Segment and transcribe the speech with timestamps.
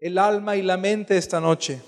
[0.00, 1.80] el alma y la mente esta noche.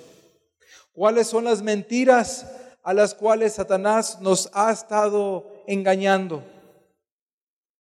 [0.93, 2.47] ¿Cuáles son las mentiras
[2.83, 6.45] a las cuales Satanás nos ha estado engañando?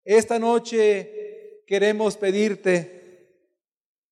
[0.04, 2.98] Esta noche queremos pedirte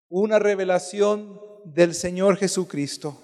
[0.09, 3.21] una revelación del Señor Jesucristo,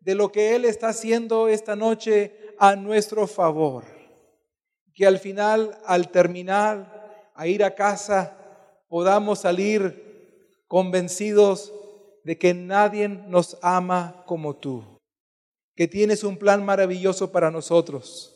[0.00, 3.84] de lo que Él está haciendo esta noche a nuestro favor.
[4.94, 8.36] Que al final, al terminar, a ir a casa,
[8.88, 11.72] podamos salir convencidos
[12.26, 14.82] de que nadie nos ama como tú,
[15.76, 18.34] que tienes un plan maravilloso para nosotros.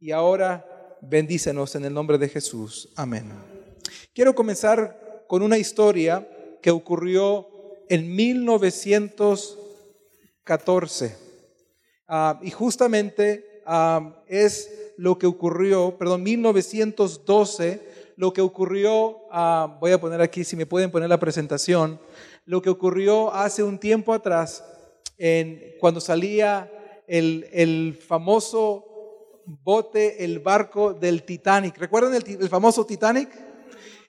[0.00, 2.88] Y ahora bendícenos en el nombre de Jesús.
[2.96, 3.30] Amén.
[4.12, 6.28] Quiero comenzar con una historia
[6.60, 7.46] que ocurrió
[7.88, 11.16] en 1914.
[12.08, 19.92] Ah, y justamente ah, es lo que ocurrió, perdón, 1912 lo que ocurrió, ah, voy
[19.92, 21.98] a poner aquí, si me pueden poner la presentación,
[22.46, 24.64] lo que ocurrió hace un tiempo atrás,
[25.80, 26.70] cuando salía
[27.06, 31.78] el, famoso bote, el barco del Titanic.
[31.78, 33.28] ¿Recuerdan el, famoso Titanic?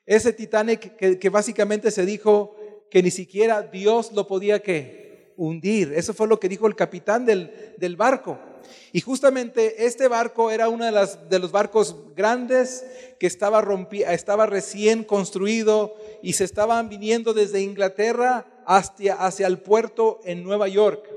[0.05, 2.55] Ese Titanic que, básicamente se dijo
[2.91, 5.93] que ni siquiera Dios lo podía que hundir.
[5.95, 8.39] Eso fue lo que dijo el capitán del, del barco.
[8.91, 12.85] Y justamente este barco era uno de, los barcos grandes
[13.19, 13.63] que estaba,
[14.09, 20.67] estaba recién construido y se estaban viniendo desde Inglaterra hacia, hacia el puerto en Nueva
[20.67, 21.09] York.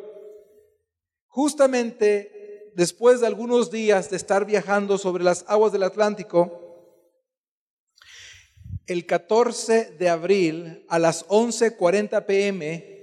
[1.28, 6.68] Justamente después de algunos días de estar viajando sobre las aguas del Atlántico,
[8.86, 12.98] el 14 de abril a las 11:40 pm,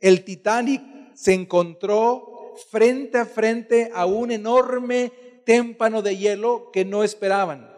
[0.00, 0.82] el Titanic
[1.14, 2.31] se encontró
[2.70, 5.12] frente a frente a un enorme
[5.44, 7.70] témpano de hielo que no esperaban.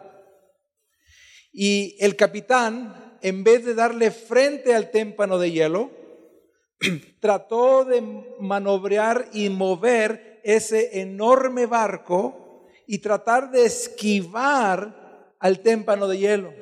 [1.51, 5.91] Y el capitán, en vez de darle frente al témpano de hielo,
[7.19, 8.01] trató de
[8.39, 16.53] manobrear y mover ese enorme barco y tratar de esquivar al témpano de hielo.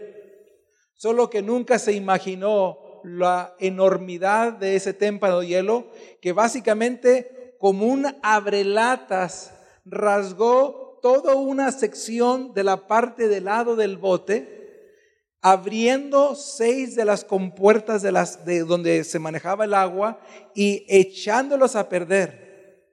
[0.93, 5.91] Solo que nunca se imaginó la enormidad de ese témpano de hielo,
[6.21, 9.53] que básicamente como un abrelatas,
[9.85, 14.91] rasgó toda una sección de la parte del lado del bote,
[15.39, 20.19] abriendo seis de las compuertas de, las, de donde se manejaba el agua
[20.53, 22.83] y echándolos a perder.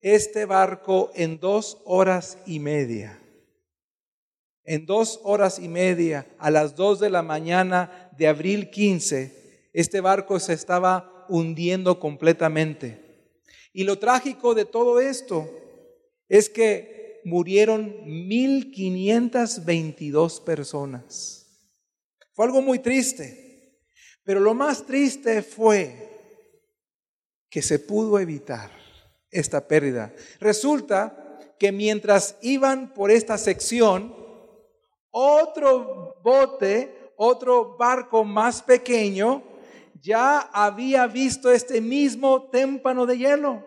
[0.00, 3.20] Este barco en dos horas y media,
[4.62, 10.00] en dos horas y media, a las dos de la mañana de abril 15, este
[10.00, 13.07] barco se estaba hundiendo completamente.
[13.72, 15.50] Y lo trágico de todo esto
[16.28, 21.46] es que murieron 1522 personas.
[22.32, 23.48] Fue algo muy triste.
[24.28, 26.06] Pero lo más triste fue
[27.48, 28.70] que se pudo evitar
[29.30, 30.12] esta pérdida.
[30.38, 34.14] Resulta que mientras iban por esta sección,
[35.10, 39.42] otro bote, otro barco más pequeño,
[40.00, 43.64] ya había visto este mismo témpano de hielo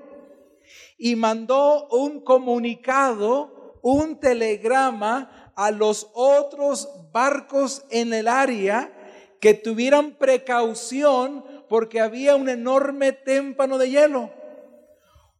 [0.98, 8.92] y mandó un comunicado, un telegrama a los otros barcos en el área
[9.40, 14.30] que tuvieran precaución porque había un enorme témpano de hielo.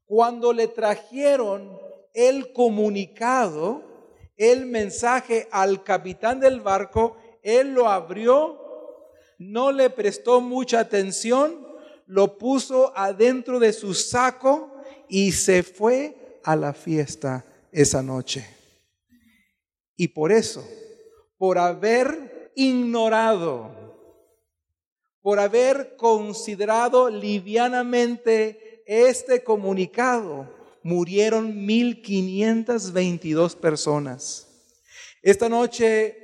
[0.06, 1.80] Cuando le trajeron
[2.14, 3.84] el comunicado,
[4.36, 8.61] el mensaje al capitán del barco, él lo abrió
[9.42, 11.68] no le prestó mucha atención,
[12.06, 14.72] lo puso adentro de su saco
[15.10, 18.48] y se fue a la fiesta esa noche.
[19.96, 20.64] Y por eso,
[21.40, 23.72] por haber ignorado,
[25.22, 30.48] por haber considerado livianamente este comunicado,
[30.84, 34.48] murieron 1522 personas.
[35.24, 36.21] Esta noche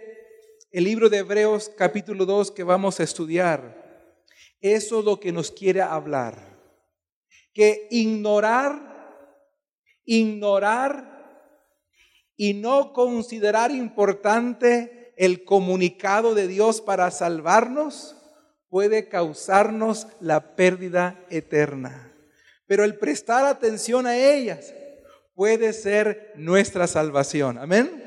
[0.71, 3.87] el libro de Hebreos capítulo 2 que vamos a estudiar,
[4.59, 6.57] eso es lo que nos quiere hablar.
[7.53, 9.15] Que ignorar,
[10.05, 11.17] ignorar
[12.35, 18.15] y no considerar importante el comunicado de Dios para salvarnos
[18.69, 22.13] puede causarnos la pérdida eterna.
[22.67, 24.73] Pero el prestar atención a ellas
[25.33, 27.57] puede ser nuestra salvación.
[27.57, 28.06] Amén.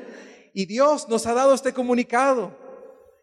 [0.53, 2.51] Y Dios nos ha dado este comunicado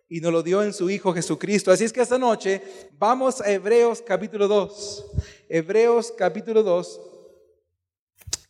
[0.08, 1.70] y nos lo dio en su Hijo Jesucristo.
[1.70, 2.62] Así es que esta noche
[2.98, 5.04] vamos a Hebreos capítulo 2.
[5.48, 7.00] Hebreos capítulo 2.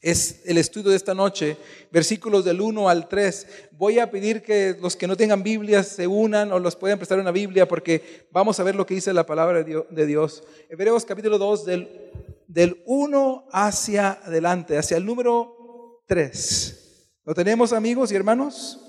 [0.00, 1.56] es el estudio de esta noche,
[1.90, 3.46] versículos del 1 al 3.
[3.72, 7.18] Voy a pedir que los que no tengan Biblias se unan o los puedan prestar
[7.18, 10.44] una Biblia porque vamos a ver lo que dice la palabra de Dios.
[10.68, 12.12] Hebreos capítulo 2 del,
[12.46, 16.87] del 1 hacia adelante, hacia el número 3.
[17.28, 18.80] ¿Lo tenemos amigos y hermanos?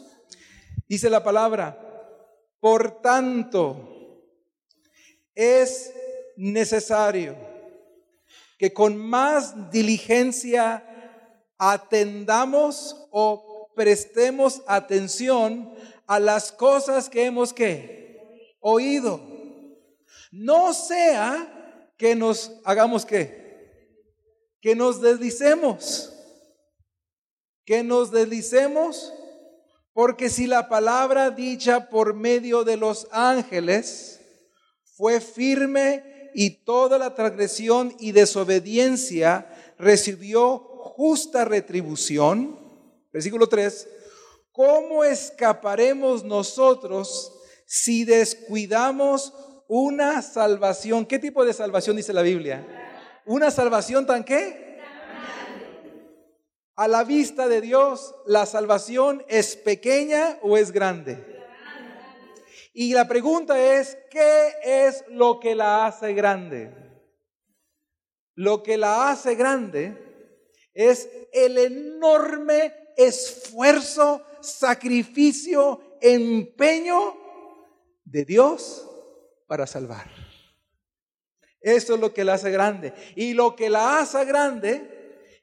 [0.88, 1.78] Dice la palabra,
[2.62, 4.24] por tanto,
[5.36, 5.94] es
[6.38, 7.36] necesario
[8.58, 10.86] que con más diligencia
[11.58, 15.74] atendamos o prestemos atención
[16.08, 17.54] a las cosas que hemos
[18.62, 19.20] oído.
[20.32, 23.38] No sea que nos hagamos que
[24.62, 26.14] que nos deslicemos.
[27.70, 29.14] Que nos deslicemos
[29.94, 34.20] porque si la palabra dicha por medio de los ángeles
[34.98, 42.60] fue firme y toda la transgresión y desobediencia recibió justa retribución,
[43.14, 43.88] versículo 3,
[44.52, 49.32] ¿cómo escaparemos nosotros si descuidamos
[49.68, 51.06] una salvación?
[51.06, 53.22] ¿Qué tipo de salvación dice la Biblia?
[53.28, 54.69] ¿Una salvación tan qué?
[56.80, 61.18] A la vista de Dios, ¿la salvación es pequeña o es grande?
[62.72, 66.74] Y la pregunta es, ¿qué es lo que la hace grande?
[68.34, 69.98] Lo que la hace grande
[70.74, 77.18] es el enorme esfuerzo, sacrificio, empeño
[78.06, 78.90] de Dios
[79.48, 80.10] para salvar.
[81.60, 82.94] Eso es lo que la hace grande.
[83.18, 84.96] Y lo que la hace grande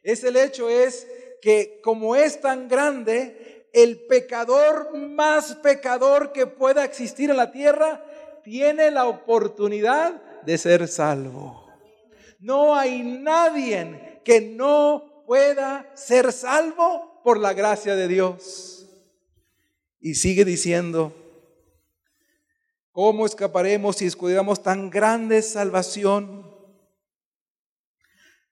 [0.02, 1.06] es el hecho es
[1.40, 8.04] que como es tan grande, el pecador más pecador que pueda existir en la tierra
[8.42, 11.66] tiene la oportunidad de ser salvo.
[12.38, 18.88] No hay nadie que no pueda ser salvo por la gracia de Dios.
[20.00, 21.12] Y sigue diciendo,
[22.92, 26.48] ¿cómo escaparemos si descuidamos tan grande salvación?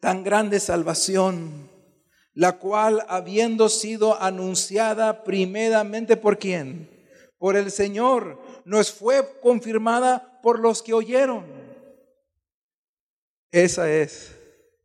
[0.01, 1.71] Tan grande salvación,
[2.35, 6.91] la cual habiendo sido anunciada primeramente por quién?
[7.39, 11.45] Por el Señor, nos fue confirmada por los que oyeron.
[13.53, 14.35] Esa es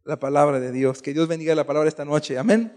[0.03, 1.01] la palabra de Dios.
[1.01, 2.37] Que Dios bendiga la palabra esta noche.
[2.37, 2.71] Amén.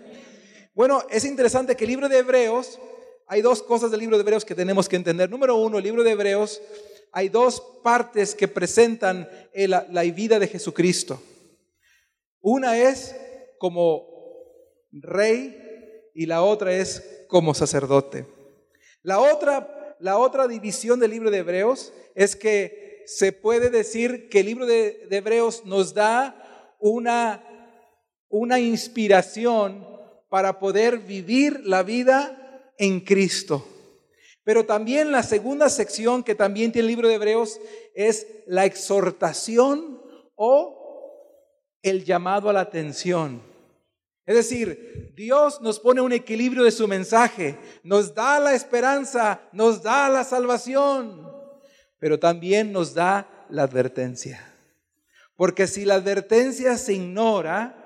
[0.74, 2.78] Bueno, es interesante que el libro de Hebreos,
[3.26, 5.28] hay dos cosas del libro de Hebreos que tenemos que entender.
[5.28, 6.62] Número uno, el libro de Hebreos,
[7.12, 11.22] hay dos partes que presentan la, la vida de Jesucristo.
[12.40, 13.14] Una es
[13.58, 14.11] como
[14.92, 15.58] rey
[16.14, 18.26] y la otra es como sacerdote.
[19.02, 24.40] La otra, la otra división del libro de Hebreos es que se puede decir que
[24.40, 27.42] el libro de, Hebreos nos da una,
[28.28, 29.86] una inspiración
[30.28, 33.66] para poder vivir la vida en Cristo.
[34.44, 37.60] Pero también la segunda sección que también tiene el libro de Hebreos
[37.94, 40.02] es la exhortación
[40.34, 40.82] o
[41.82, 43.51] el llamado a la atención.
[44.24, 49.82] Es decir, Dios nos pone un equilibrio de su mensaje, nos da la esperanza, nos
[49.82, 51.28] da la salvación,
[51.98, 54.48] pero también nos da la advertencia.
[55.34, 57.82] Porque si la advertencia se ignora,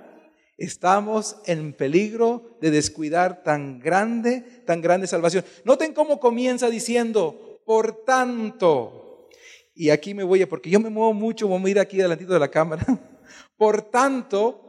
[0.59, 5.45] estamos en peligro de descuidar tan grande, tan grande salvación.
[5.65, 9.29] Noten cómo comienza diciendo, por tanto,
[9.75, 12.33] y aquí me voy a, porque yo me muevo mucho, voy a ir aquí delantito
[12.33, 12.85] de la cámara.
[13.59, 14.66] Por tanto,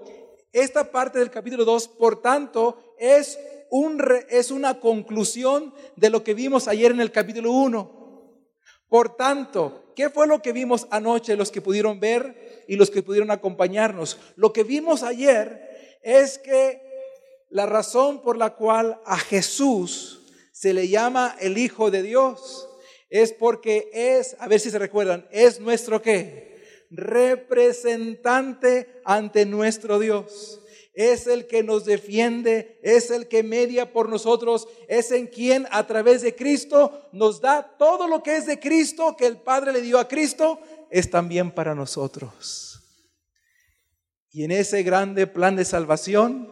[0.51, 3.39] esta parte del capítulo 2, por tanto, es,
[3.69, 7.97] un, es una conclusión de lo que vimos ayer en el capítulo 1.
[8.89, 12.47] Por tanto, ¿qué fue lo que vimos anoche los que pudieron ver?
[12.67, 14.17] y los que pudieron acompañarnos.
[14.35, 16.81] Lo que vimos ayer es que
[17.49, 22.67] la razón por la cual a Jesús se le llama el Hijo de Dios
[23.09, 26.56] es porque es, a ver si se recuerdan, es nuestro qué?
[26.89, 30.61] Representante ante nuestro Dios.
[30.93, 35.85] Es el que nos defiende, es el que media por nosotros, es en quien a
[35.85, 39.81] través de Cristo nos da todo lo que es de Cristo, que el Padre le
[39.81, 42.77] dio a Cristo, es también para nosotros.
[44.31, 46.49] Y en ese grande plan de salvación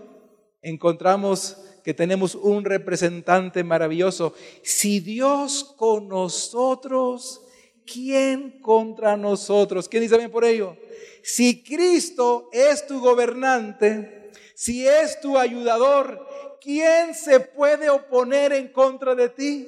[0.61, 4.33] encontramos que tenemos un representante maravilloso.
[4.63, 7.44] Si Dios con nosotros,
[7.85, 9.87] ¿quién contra nosotros?
[9.87, 10.77] ¿Quién dice bien por ello?
[11.23, 16.27] Si Cristo es tu gobernante, si es tu ayudador,
[16.61, 19.67] ¿quién se puede oponer en contra de ti?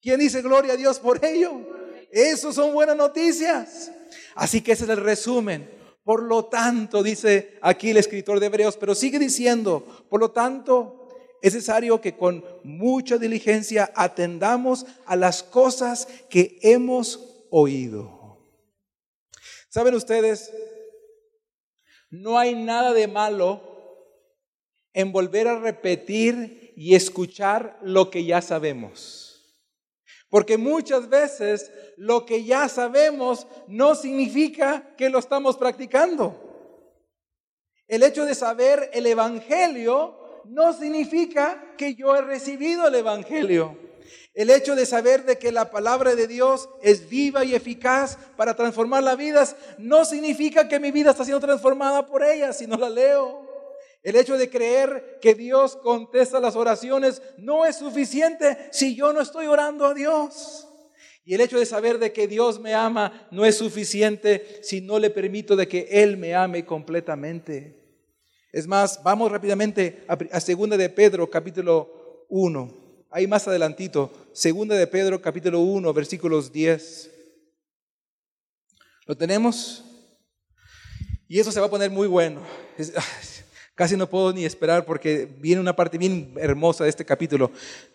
[0.00, 1.52] ¿Quién dice gloria a Dios por ello?
[2.10, 3.90] Eso son buenas noticias.
[4.34, 5.68] Así que ese es el resumen.
[6.04, 11.03] Por lo tanto, dice aquí el escritor de Hebreos, pero sigue diciendo, por lo tanto,
[11.44, 18.38] es necesario que con mucha diligencia atendamos a las cosas que hemos oído.
[19.68, 20.50] ¿Saben ustedes?
[22.08, 23.60] No hay nada de malo
[24.94, 29.60] en volver a repetir y escuchar lo que ya sabemos.
[30.30, 36.40] Porque muchas veces lo que ya sabemos no significa que lo estamos practicando.
[37.86, 43.76] El hecho de saber el Evangelio no significa que yo he recibido el Evangelio.
[44.34, 48.56] El hecho de saber de que la palabra de Dios es viva y eficaz para
[48.56, 52.76] transformar las vidas no significa que mi vida está siendo transformada por ella si no
[52.76, 53.44] la leo.
[54.02, 59.20] El hecho de creer que Dios contesta las oraciones no es suficiente si yo no
[59.20, 60.68] estoy orando a Dios.
[61.24, 64.98] Y el hecho de saber de que Dios me ama no es suficiente si no
[64.98, 67.83] le permito de que Él me ame completamente.
[68.54, 72.72] Es más, vamos rápidamente a, segunda de Pedro capítulo 1.
[73.10, 77.10] Ahí más adelantito, segunda de Pedro capítulo 1 versículos 10.
[79.06, 79.82] ¿Lo tenemos?
[81.26, 82.42] Y eso se va a poner muy bueno.
[83.74, 87.50] Casi no puedo ni esperar porque viene una parte bien hermosa de este capítulo.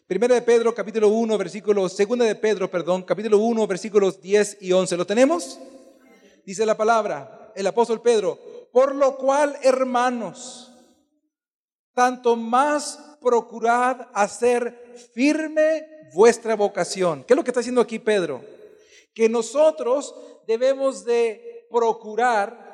[0.07, 4.73] Primera de Pedro, capítulo 1, versículos, segunda de Pedro, perdón, capítulo 1, versículos 10 y
[4.73, 4.97] 11.
[4.97, 5.57] ¿Lo tenemos?
[6.45, 8.37] Dice la palabra, el apóstol Pedro,
[8.71, 10.71] por lo cual, hermanos,
[11.93, 17.23] tanto más procurad hacer firme vuestra vocación.
[17.23, 18.41] ¿Qué es lo que está diciendo aquí Pedro?
[19.13, 20.15] Que nosotros
[20.47, 22.69] debemos de procurar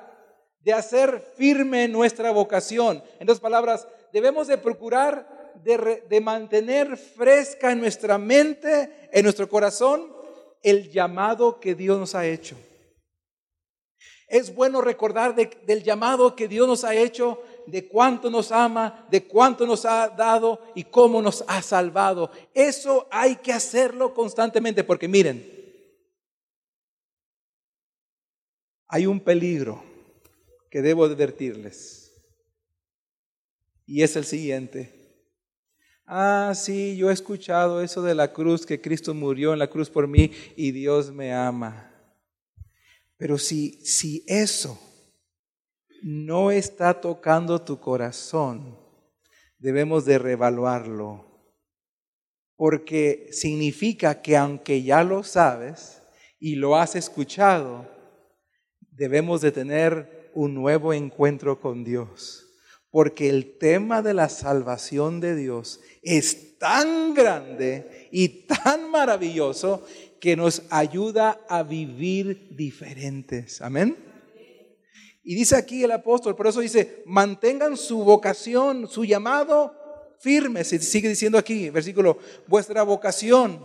[0.61, 3.03] de hacer firme nuestra vocación.
[3.19, 9.47] En dos palabras, debemos de procurar de, de, mantener fresca en nuestra mente, en nuestro
[9.47, 10.11] corazón,
[10.63, 12.55] el llamado que Dios nos ha hecho.
[14.35, 19.23] Es bueno recordar del llamado que Dios nos ha hecho, de cuánto nos ama, de
[19.23, 22.29] cuánto nos ha dado y cómo nos ha salvado.
[22.53, 25.49] Eso hay que hacerlo constantemente porque miren,
[28.89, 29.81] hay un peligro
[30.69, 32.11] que debo advertirles.
[33.85, 35.23] Y es el siguiente.
[36.05, 39.89] Ah, sí, yo he escuchado eso de la cruz, que Cristo murió en la cruz
[39.89, 41.94] por mí y Dios me ama.
[43.17, 44.79] Pero si, si eso
[46.03, 48.77] no está tocando tu corazón,
[49.57, 51.25] debemos de revaluarlo.
[52.55, 56.01] Porque significa que aunque ya lo sabes
[56.39, 57.89] y lo has escuchado,
[58.91, 62.44] debemos de tener un nuevo encuentro con Dios.
[62.95, 69.85] Porque el tema de la salvación de Dios es tan grande y tan maravilloso
[70.21, 73.61] que nos ayuda a vivir diferentes.
[73.61, 73.97] Amén.
[75.25, 79.75] Y dice aquí el apóstol, por eso dice, mantengan su vocación, su llamado
[80.21, 80.63] firme.
[80.63, 83.59] Se sigue diciendo aquí, versículo, vuestra vocación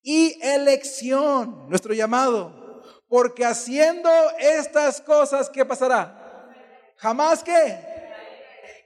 [0.00, 2.62] y elección, nuestro llamado
[3.08, 4.08] porque haciendo
[4.38, 6.20] estas cosas, ¿qué pasará?
[6.98, 7.93] Jamás que.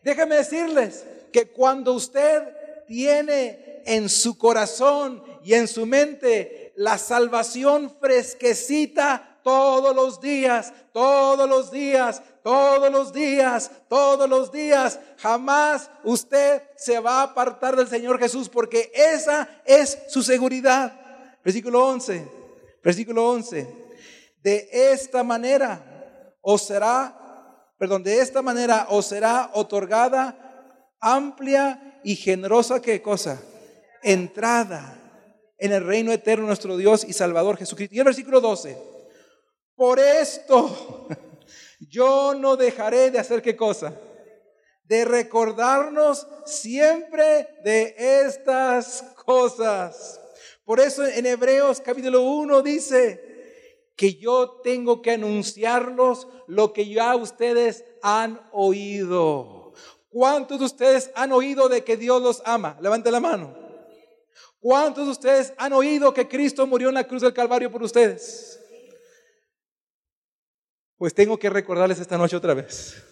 [0.08, 2.42] Déjeme decirles que cuando usted
[2.86, 11.46] tiene en su corazón y en su mente la salvación fresquecita todos los días, todos
[11.46, 17.88] los días, todos los días, todos los días, jamás usted se va a apartar del
[17.88, 21.38] Señor Jesús porque esa es su seguridad.
[21.44, 22.26] Versículo 11,
[22.82, 23.66] versículo 11.
[24.42, 25.84] De esta manera
[26.40, 27.17] os será,
[27.78, 30.48] perdón, de esta manera os será otorgada
[31.00, 33.40] amplia y generosa, ¿qué cosa?
[34.02, 34.98] Entrada
[35.58, 37.94] en el reino eterno nuestro Dios y Salvador Jesucristo.
[37.94, 38.76] Y el versículo 12.
[39.74, 41.06] Por esto
[41.80, 43.94] yo no dejaré de hacer qué cosa?
[44.84, 50.20] De recordarnos siempre de estas cosas.
[50.64, 53.27] Por eso en Hebreos capítulo 1 dice,
[53.98, 59.72] que yo tengo que anunciarlos lo que ya ustedes han oído.
[60.08, 62.78] ¿Cuántos de ustedes han oído de que Dios los ama?
[62.80, 63.58] Levante la mano.
[64.60, 68.60] ¿Cuántos de ustedes han oído que Cristo murió en la cruz del Calvario por ustedes?
[70.96, 73.02] Pues tengo que recordarles esta noche otra vez.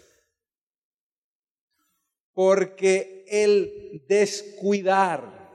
[2.33, 5.50] Porque el descuidar,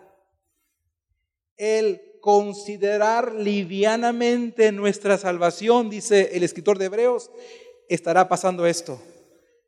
[1.56, 7.32] el considerar livianamente nuestra salvación, dice el escritor de Hebreos,
[7.90, 9.02] estará pasando esto.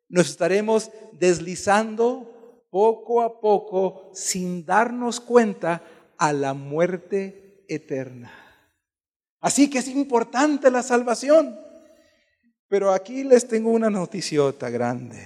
[0.08, 5.82] Nos estaremos deslizando poco a poco sin darnos cuenta
[6.16, 8.32] a la muerte eterna.
[9.40, 11.60] Así que es importante la salvación.
[12.68, 15.24] Pero aquí les tengo una noticiota grande.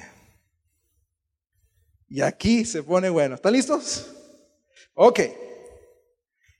[2.08, 3.36] Y aquí se pone bueno.
[3.36, 4.12] ¿Están listos?
[4.94, 5.20] Ok.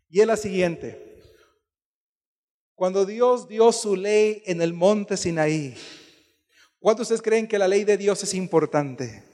[0.08, 1.22] Y es la siguiente.
[2.74, 5.74] Cuando Dios dio su ley en el monte Sinaí,
[6.78, 9.24] ¿cuántos ustedes creen que la ley de Dios es importante?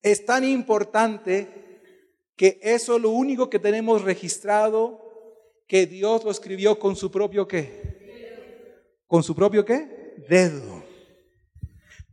[0.00, 1.48] Es tan importante
[2.36, 5.02] que eso es lo único que tenemos registrado
[5.66, 7.96] que Dios lo escribió con su propio qué?
[9.06, 10.14] ¿Con su propio qué?
[10.28, 10.84] Dedo.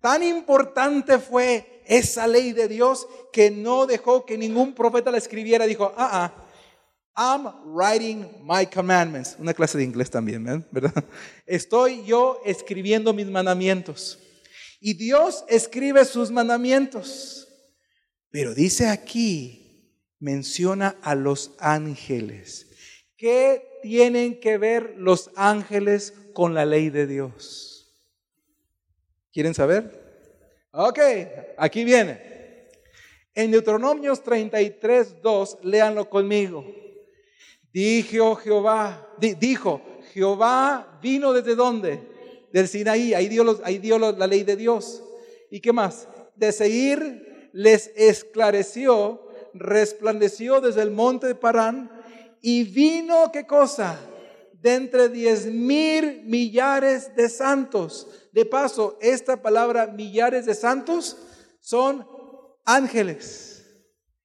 [0.02, 5.66] Tan importante fue esa ley de Dios que no dejó que ningún profeta la escribiera.
[5.66, 6.43] Dijo, ah, ah,
[7.16, 9.36] I'm writing my commandments.
[9.40, 11.04] Una clase de inglés también, ¿verdad?
[11.46, 14.20] Estoy yo escribiendo mis mandamientos.
[14.80, 17.48] Y Dios escribe sus mandamientos.
[18.32, 22.68] Pero dice aquí, menciona a los ángeles.
[23.16, 27.74] ¿Qué tienen que ver los ángeles con la ley de Dios?
[29.32, 30.02] ¿Quieren saber?
[30.72, 31.00] Ok,
[31.58, 32.70] aquí viene.
[33.36, 36.66] En Deuteronomios 33, 2, léanlo conmigo.
[37.74, 39.82] Dijo Jehová, dijo,
[40.14, 42.08] Jehová vino desde dónde?
[42.52, 45.04] Del Sinaí, ahí dio, ahí dio la ley de Dios.
[45.50, 46.08] ¿Y qué más?
[46.36, 51.90] De seguir les esclareció, resplandeció desde el monte de Parán
[52.42, 54.00] y vino, ¿qué cosa?
[54.54, 61.18] De entre diez mil millares de santos de paso, esta palabra millares de santos
[61.60, 62.06] son
[62.66, 63.64] ángeles.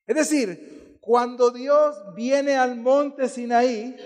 [0.06, 0.77] Es decir,
[1.08, 3.96] cuando Dios viene al monte Sinaí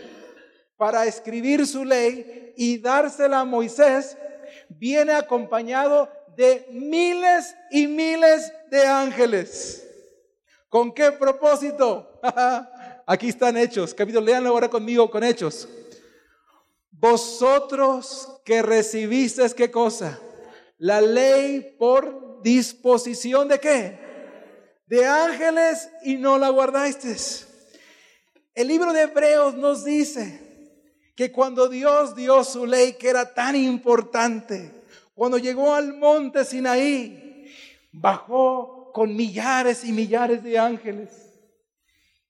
[0.76, 4.16] para escribir su ley y dársela a Moisés,
[4.68, 9.84] viene acompañado de miles y miles de ángeles.
[10.68, 12.20] ¿Con qué propósito?
[13.08, 13.92] Aquí están hechos.
[13.92, 15.68] Capítulo, leanlo ahora conmigo con hechos.
[16.92, 20.20] Vosotros que recibisteis qué cosa?
[20.78, 24.01] La ley por disposición de qué?
[24.86, 27.46] De ángeles y no la guardasteis.
[28.54, 30.40] El libro de Hebreos nos dice
[31.16, 34.70] que cuando Dios dio su ley que era tan importante,
[35.14, 37.46] cuando llegó al monte Sinaí,
[37.92, 41.10] bajó con millares y millares de ángeles.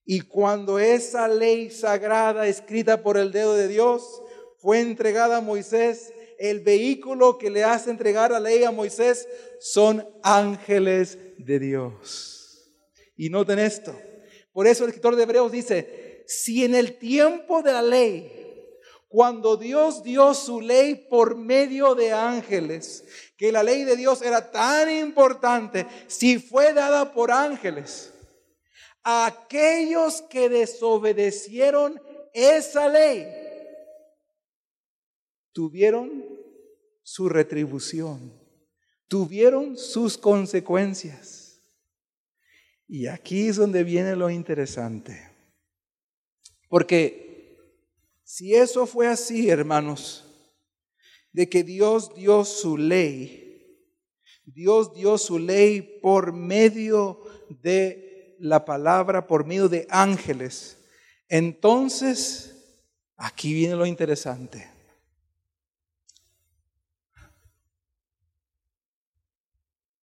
[0.05, 4.23] Y cuando esa ley sagrada escrita por el dedo de Dios
[4.59, 9.29] fue entregada a Moisés, el vehículo que le hace entregar la ley a Moisés
[9.61, 12.32] son ángeles de Dios.
[13.17, 13.99] Y noten esto.
[14.53, 18.43] Por eso el escritor de Hebreos dice, si en el tiempo de la ley,
[19.09, 23.05] cuando Dios dio su ley por medio de ángeles,
[23.37, 28.13] que la ley de Dios era tan importante, si fue dada por ángeles,
[29.03, 32.01] aquellos que desobedecieron
[32.33, 33.27] esa ley,
[35.53, 36.25] tuvieron
[37.03, 38.33] su retribución,
[39.09, 41.42] tuvieron sus consecuencias.
[42.93, 45.31] Y aquí es donde viene lo interesante.
[46.69, 47.57] Porque
[48.23, 50.27] si eso fue así, hermanos,
[51.33, 53.81] de que Dios dio su ley,
[54.45, 57.19] Dios dio su ley por medio
[57.63, 60.77] de la palabra, por medio de ángeles,
[61.31, 62.85] entonces
[63.17, 64.71] aquí viene lo interesante.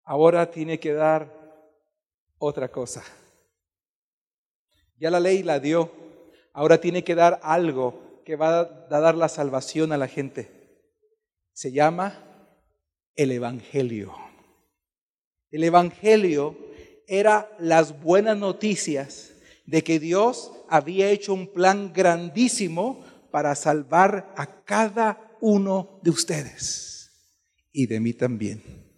[0.10, 1.39] ahora tiene que dar
[2.40, 3.04] otra cosa.
[4.98, 5.92] Ya la ley la dio,
[6.54, 8.66] ahora tiene que dar algo que va a
[9.00, 10.50] dar la salvación a la gente.
[11.54, 12.58] Se llama
[13.16, 14.16] el Evangelio.
[15.52, 16.58] El Evangelio
[17.08, 19.32] era las buenas noticias
[19.66, 27.12] de que Dios había hecho un plan grandísimo para salvar a cada uno de ustedes
[27.72, 28.89] y de mí también.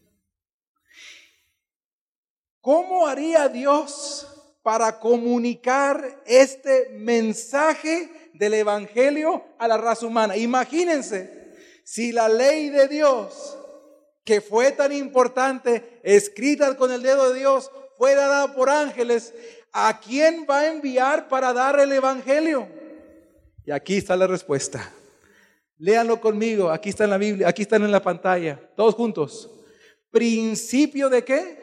[2.61, 4.27] ¿Cómo haría Dios
[4.61, 10.37] para comunicar este mensaje del Evangelio a la raza humana?
[10.37, 13.57] Imagínense, si la ley de Dios,
[14.23, 19.33] que fue tan importante, escrita con el dedo de Dios, fue dada por ángeles,
[19.73, 22.67] ¿a quién va a enviar para dar el Evangelio?
[23.65, 24.93] Y aquí está la respuesta.
[25.79, 29.49] Léanlo conmigo, aquí está en la Biblia, aquí están en la pantalla, todos juntos.
[30.11, 31.60] ¿Principio de qué?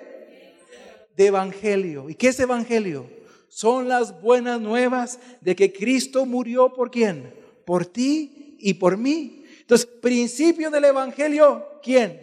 [1.19, 2.09] De evangelio.
[2.09, 3.11] ¿Y qué es evangelio?
[3.49, 7.35] Son las buenas nuevas de que Cristo murió por quién?
[7.67, 9.45] Por ti y por mí.
[9.61, 12.21] Entonces, principio del evangelio, ¿quién?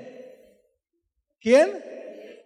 [1.41, 1.83] ¿Quién?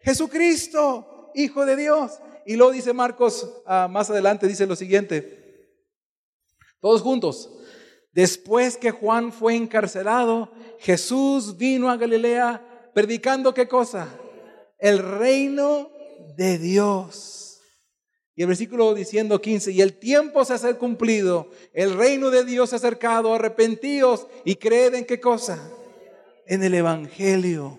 [0.01, 2.19] Jesucristo, Hijo de Dios.
[2.47, 5.77] Y luego dice Marcos, ah, más adelante dice lo siguiente.
[6.81, 7.51] Todos juntos.
[8.11, 14.07] Después que Juan fue encarcelado, Jesús vino a Galilea predicando qué cosa?
[14.79, 15.98] El reino
[16.39, 17.61] de Dios.
[18.33, 22.69] Y el versículo diciendo 15, y el tiempo se ha cumplido, el reino de Dios
[22.69, 25.59] se ha acercado, arrepentíos y creed en qué cosa?
[26.47, 27.77] En el Evangelio.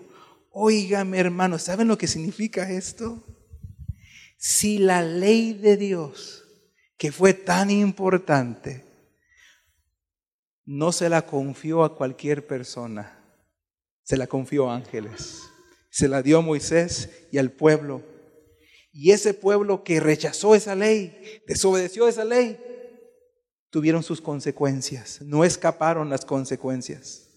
[0.51, 3.23] Óigame hermano, ¿saben lo que significa esto?
[4.37, 6.45] Si la ley de Dios,
[6.97, 8.85] que fue tan importante,
[10.65, 13.25] no se la confió a cualquier persona,
[14.03, 15.41] se la confió a ángeles.
[15.89, 18.01] Se la dio a Moisés y al pueblo.
[18.91, 22.59] Y ese pueblo que rechazó esa ley, desobedeció esa ley,
[23.69, 27.29] tuvieron sus consecuencias, no escaparon las consecuencias.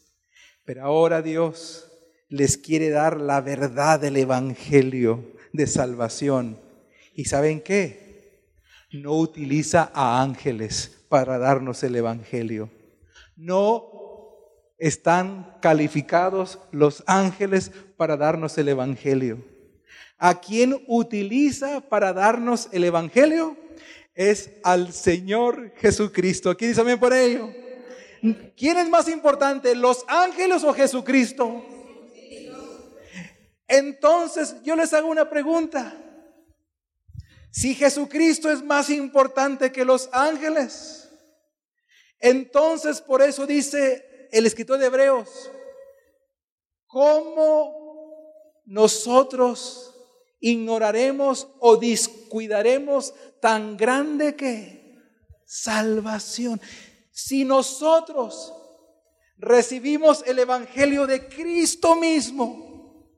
[0.64, 1.90] Pero ahora Dios
[2.28, 6.58] les quiere dar la verdad del Evangelio de salvación.
[7.14, 8.50] ¿Y saben qué?
[8.92, 12.70] No utiliza a ángeles para darnos el Evangelio
[13.36, 13.90] no
[14.78, 19.44] están calificados los ángeles para darnos el Evangelio.
[20.26, 23.58] ¿A quién utiliza para darnos el Evangelio?
[24.14, 26.56] Es al Señor Jesucristo.
[26.56, 27.52] ¿Quién dice amén por ello?
[28.56, 31.62] ¿Quién es más importante, los ángeles o Jesucristo?
[33.68, 35.94] Entonces yo les hago una pregunta.
[37.50, 41.06] Si Jesucristo es más importante que los ángeles,
[42.18, 45.50] entonces, por eso dice el escritor de Hebreos,
[46.86, 49.90] ¿cómo nosotros
[50.44, 54.94] ignoraremos o descuidaremos tan grande que
[55.46, 56.60] salvación?
[57.10, 58.52] Si nosotros
[59.38, 63.08] recibimos el Evangelio de Cristo mismo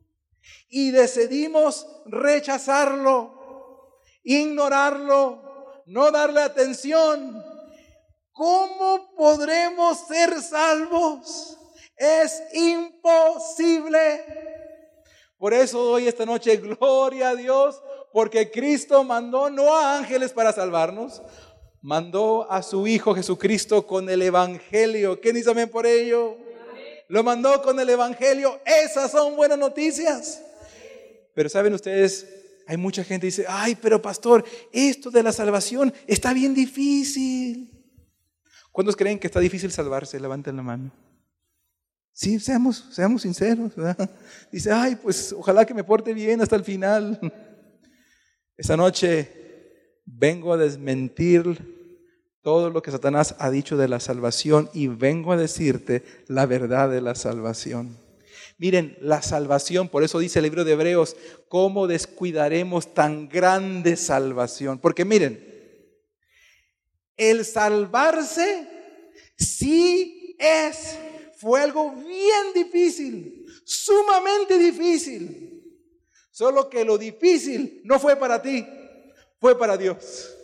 [0.68, 7.42] y decidimos rechazarlo, ignorarlo, no darle atención,
[8.36, 11.58] ¿Cómo podremos ser salvos?
[11.96, 14.22] Es imposible.
[15.38, 20.52] Por eso doy esta noche gloria a Dios, porque Cristo mandó no a ángeles para
[20.52, 21.22] salvarnos,
[21.82, 25.20] mandó a su Hijo Jesucristo con el Evangelio.
[25.20, 26.38] ¿Quién dice amén por ello?
[27.08, 28.58] Lo mandó con el Evangelio.
[28.64, 30.42] Esas son buenas noticias.
[31.34, 32.26] Pero saben ustedes,
[32.66, 37.70] hay mucha gente que dice, ay, pero pastor, esto de la salvación está bien difícil.
[38.72, 40.18] ¿Cuántos creen que está difícil salvarse?
[40.18, 41.05] Levanten la mano.
[42.16, 43.72] Sí, seamos, seamos sinceros.
[44.50, 47.20] Dice, ay, pues ojalá que me porte bien hasta el final.
[48.56, 49.30] Esta noche
[50.06, 51.76] vengo a desmentir
[52.40, 56.88] todo lo que Satanás ha dicho de la salvación y vengo a decirte la verdad
[56.88, 57.98] de la salvación.
[58.56, 61.16] Miren, la salvación, por eso dice el libro de Hebreos,
[61.50, 64.78] ¿cómo descuidaremos tan grande salvación?
[64.78, 65.38] Porque miren,
[67.18, 68.66] el salvarse
[69.36, 70.96] sí es,
[71.36, 75.52] fue algo bien difícil, sumamente difícil.
[76.30, 78.66] Solo que lo difícil no fue para ti,
[79.40, 80.34] fue para Dios.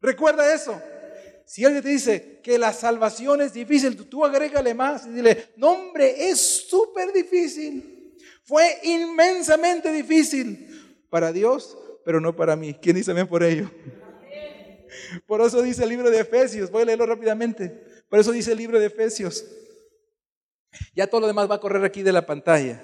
[0.00, 0.80] Recuerda eso.
[1.46, 5.72] Si alguien te dice que la salvación es difícil, tú agrégale más y dile, no
[5.72, 8.14] hombre, es súper difícil.
[8.44, 12.74] Fue inmensamente difícil para Dios, pero no para mí.
[12.74, 13.70] ¿Quién dice amén por ello?
[15.26, 17.93] Por eso dice el libro de Efesios, voy a leerlo rápidamente.
[18.08, 19.44] Por eso dice el libro de Efesios.
[20.94, 22.82] Ya todo lo demás va a correr aquí de la pantalla.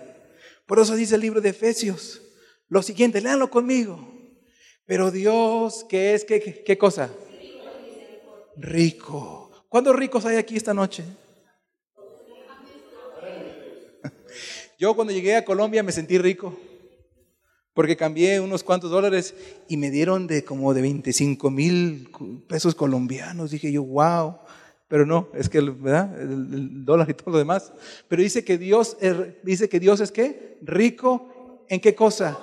[0.67, 2.23] Por eso dice el libro de Efesios.
[2.69, 4.13] Lo siguiente, léanlo conmigo.
[4.87, 6.25] Pero Dios, ¿qué es?
[6.25, 7.11] ¿Qué, qué cosa?
[8.57, 9.67] Rico.
[9.69, 11.05] ¿Cuántos ricos hay aquí esta noche?
[14.79, 16.57] Yo cuando llegué a Colombia me sentí rico
[17.75, 19.35] porque cambié unos cuantos dólares
[19.69, 22.11] y me dieron de como de 25 mil
[22.49, 23.53] pesos colombianos.
[23.53, 24.39] Dije yo, wow,
[24.91, 26.21] pero no, es que ¿verdad?
[26.21, 27.73] El, dólar y todo lo demás.
[28.09, 28.97] Pero dice que Dios,
[29.45, 30.59] dice que Dios es qué?
[30.63, 32.37] Rico en qué cosa?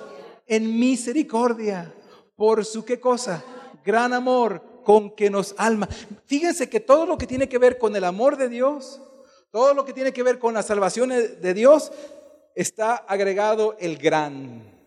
[0.46, 1.94] En misericordia.
[2.34, 3.44] Por su qué cosa?
[3.84, 5.90] Gran amor con que nos alma.
[6.24, 9.02] Fíjense que todo lo que tiene que ver con el amor de Dios,
[9.50, 11.92] todo lo que tiene que ver con la salvación de Dios,
[12.54, 14.78] está agregado el gran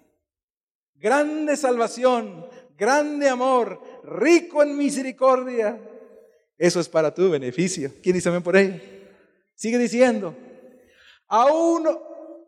[0.95, 5.80] grande salvación, grande amor, rico en misericordia.
[6.62, 7.91] Eso es para tu beneficio.
[8.04, 8.80] ¿Quién dice amén por ello?
[9.56, 10.36] Sigue diciendo,
[11.28, 11.89] aún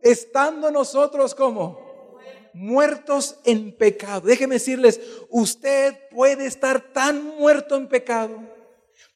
[0.03, 2.19] estando nosotros como
[2.53, 4.27] muertos en pecado.
[4.27, 8.39] Déjenme decirles, usted puede estar tan muerto en pecado,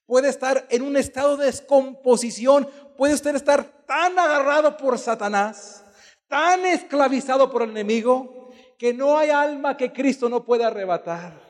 [0.08, 5.84] puede estar en un estado de descomposición, puede usted estar tan agarrado por Satanás,
[6.28, 11.47] tan esclavizado por el enemigo, que no hay alma que Cristo no pueda arrebatar.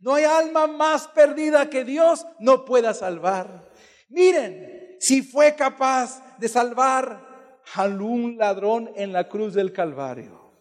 [0.00, 3.68] No hay alma más perdida que Dios no pueda salvar.
[4.08, 7.28] Miren, si fue capaz de salvar
[7.74, 10.52] a un ladrón en la cruz del Calvario.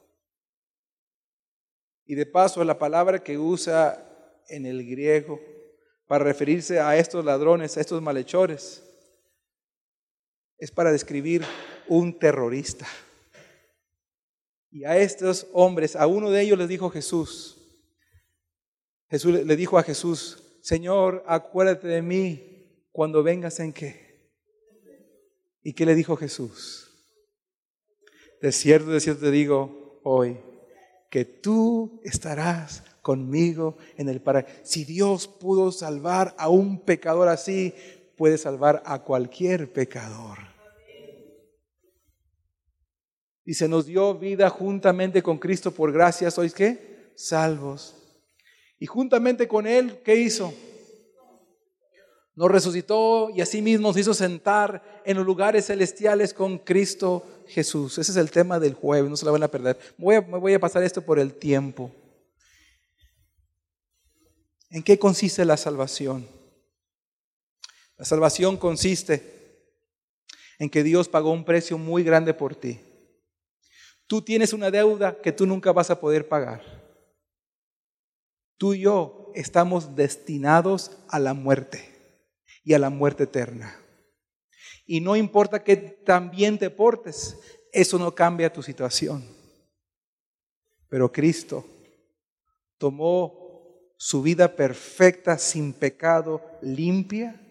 [2.06, 4.04] Y de paso, la palabra que usa
[4.48, 5.40] en el griego
[6.08, 8.84] para referirse a estos ladrones, a estos malhechores,
[10.58, 11.44] es para describir
[11.88, 12.88] un terrorista.
[14.72, 17.58] Y a estos hombres, a uno de ellos les dijo Jesús,
[19.10, 24.08] Jesús le dijo a Jesús, Señor, acuérdate de mí cuando vengas en qué.
[25.64, 26.92] ¿Y qué le dijo Jesús?
[28.42, 30.38] De cierto, de cierto te digo hoy,
[31.10, 34.50] que tú estarás conmigo en el paraíso.
[34.64, 37.74] Si Dios pudo salvar a un pecador así,
[38.18, 40.40] puede salvar a cualquier pecador.
[43.46, 47.14] Y se nos dio vida juntamente con Cristo por gracia, ¿sois qué?
[47.16, 47.97] Salvos.
[48.80, 50.54] Y juntamente con Él, ¿qué hizo?
[52.36, 57.98] Nos resucitó y asimismo nos hizo sentar en los lugares celestiales con Cristo Jesús.
[57.98, 59.80] Ese es el tema del jueves, no se la van a perder.
[59.98, 61.92] Me voy a pasar esto por el tiempo.
[64.70, 66.28] ¿En qué consiste la salvación?
[67.98, 69.38] La salvación consiste
[70.60, 72.80] en que Dios pagó un precio muy grande por ti.
[74.06, 76.77] Tú tienes una deuda que tú nunca vas a poder pagar.
[78.58, 81.90] Tú y yo estamos destinados a la muerte
[82.64, 83.80] y a la muerte eterna.
[84.86, 87.38] Y no importa que también te portes,
[87.72, 89.24] eso no cambia tu situación.
[90.90, 91.66] Pero Cristo
[92.78, 93.48] tomó
[93.98, 97.42] su vida perfecta, sin pecado, limpia,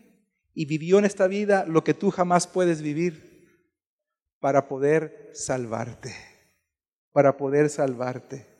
[0.54, 3.26] y vivió en esta vida lo que tú jamás puedes vivir
[4.40, 6.14] para poder salvarte,
[7.12, 8.55] para poder salvarte.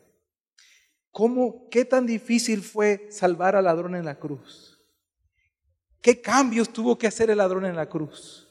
[1.17, 4.79] ¿Cómo, qué tan difícil fue salvar al ladrón en la cruz?
[5.99, 8.47] ¿Qué cambios tuvo que hacer el ladrón en la cruz?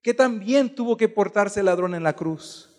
[0.00, 2.70] ¿Qué también tuvo que portarse el ladrón en la cruz?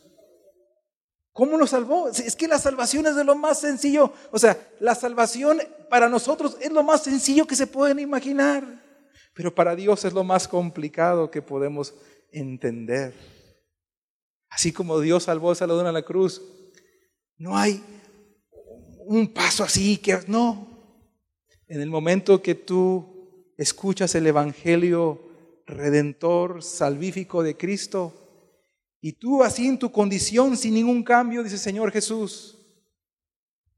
[1.31, 2.07] ¿Cómo lo salvó?
[2.07, 4.11] Es que la salvación es de lo más sencillo.
[4.31, 5.59] O sea, la salvación
[5.91, 8.63] para nosotros es lo más sencillo que se pueden imaginar.
[9.35, 11.93] Pero para Dios es lo más complicado que podemos
[12.31, 13.13] entender.
[14.49, 16.41] Así como Dios salvó a ladrón en la cruz,
[17.37, 17.92] no hay
[19.05, 20.67] un paso así que no.
[21.67, 25.21] En el momento que tú escuchas el Evangelio
[25.65, 28.13] redentor, salvífico de Cristo,
[29.01, 32.57] y tú así en tu condición, sin ningún cambio, dices, Señor Jesús,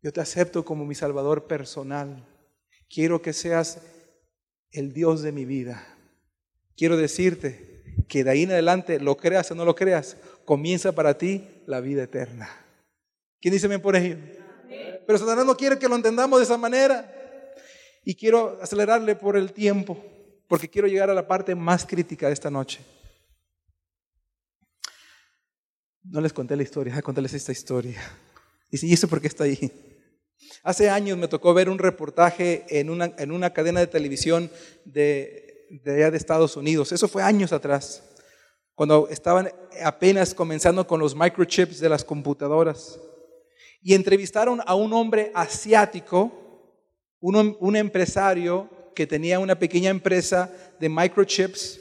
[0.02, 2.28] yo te acepto como mi Salvador personal.
[2.90, 3.82] Quiero que seas
[4.72, 5.98] el Dios de mi vida.
[6.78, 11.18] Quiero decirte que de ahí en adelante, lo creas o no lo creas, comienza para
[11.18, 12.50] ti la vida eterna.
[13.42, 14.18] ¿Quién dice bien por ello?
[15.06, 17.12] Pero Satanás no quiere que lo entendamos de esa manera.
[18.04, 19.98] Y quiero acelerarle por el tiempo,
[20.48, 22.80] porque quiero llegar a la parte más crítica de esta noche.
[26.04, 28.00] No les conté la historia, a contarles esta historia.
[28.70, 29.72] Y eso por qué está ahí?
[30.64, 34.52] Hace años me tocó ver un reportaje en una, en una cadena de televisión
[34.84, 36.92] de, de Estados Unidos.
[36.92, 38.04] Eso fue años atrás,
[38.76, 39.52] cuando estaban
[39.84, 43.00] apenas comenzando con los microchips de las computadoras
[43.86, 46.32] y entrevistaron a un hombre asiático,
[47.20, 51.80] un, empresario que tenía una pequeña empresa de microchips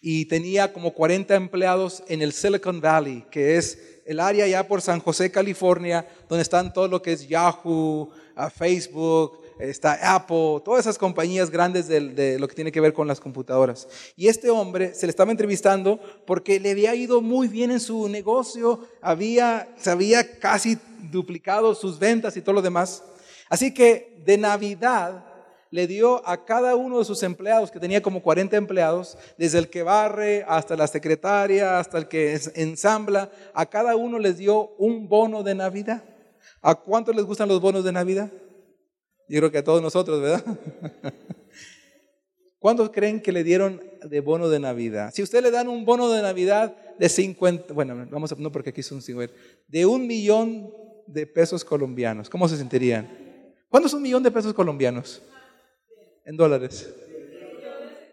[0.00, 4.80] y tenía como 40 empleados en el Silicon Valley, que es el área ya por
[4.80, 8.12] San José, California, donde están todo lo que es Yahoo,
[8.54, 13.20] Facebook, está Apple, todas esas compañías grandes de, lo que tiene que ver con las
[13.20, 13.88] computadoras.
[14.16, 18.08] Y este hombre se le estaba entrevistando porque le había ido muy bien en su
[18.08, 20.78] negocio, había, se había casi
[21.10, 23.02] duplicado sus ventas y todo lo demás.
[23.48, 25.24] Así que de Navidad
[25.70, 29.68] le dio a cada uno de sus empleados, que tenía como 40 empleados, desde el
[29.68, 35.08] que barre hasta la secretaria, hasta el que ensambla, a cada uno les dio un
[35.08, 36.02] bono de Navidad.
[36.60, 38.30] ¿A cuántos les gustan los bonos de Navidad?
[39.30, 40.44] Yo creo que a todos nosotros, ¿verdad?
[42.58, 45.12] ¿Cuántos creen que le dieron de bono de Navidad?
[45.14, 48.70] Si usted le dan un bono de Navidad de 50, bueno, vamos a, no porque
[48.70, 49.32] aquí son 50,
[49.68, 50.74] de un millón
[51.06, 53.08] de pesos colombianos, ¿cómo se sentirían?
[53.68, 55.22] ¿Cuánto es un millón de pesos colombianos?
[56.24, 56.92] En dólares.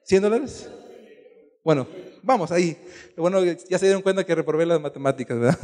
[0.08, 0.70] ¿100 dólares?
[1.64, 1.88] Bueno,
[2.22, 2.78] vamos ahí.
[3.18, 5.60] Bueno, ya se dieron cuenta que reprobé las matemáticas, ¿verdad?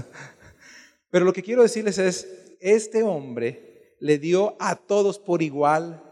[1.12, 2.28] Pero lo que quiero decirles es,
[2.60, 3.73] este hombre
[4.04, 6.04] le dio a todos por igual,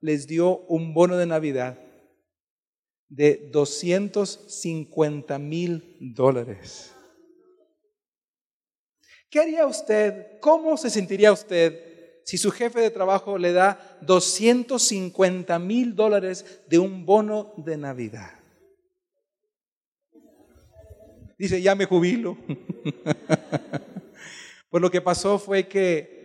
[0.00, 1.80] les dio un bono de Navidad
[3.08, 6.94] de 250 mil dólares.
[9.28, 10.38] ¿Qué haría usted?
[10.38, 16.78] ¿Cómo se sentiría usted si su jefe de trabajo le da 250 mil dólares de
[16.78, 18.30] un bono de Navidad?
[21.36, 22.38] Dice, ya me jubilo.
[24.70, 26.19] pues lo que pasó fue que,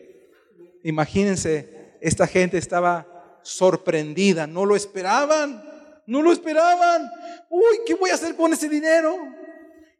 [0.85, 5.63] imagínense, esta gente estaba sorprendida, no lo esperaban,
[6.05, 7.09] no lo esperaban.
[7.49, 9.17] Uy, ¿qué voy a hacer con ese dinero?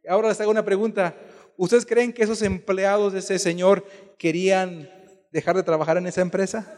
[0.08, 1.14] Ahora les hago una pregunta.
[1.56, 3.84] ¿Ustedes creen que esos empleados de ese señor
[4.16, 4.88] querían
[5.32, 6.72] dejar de trabajar en esa empresa?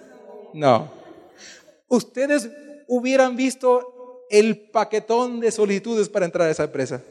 [0.55, 0.90] No.
[1.88, 2.49] ¿Ustedes
[2.87, 7.03] hubieran visto el paquetón de solicitudes para entrar a esa empresa?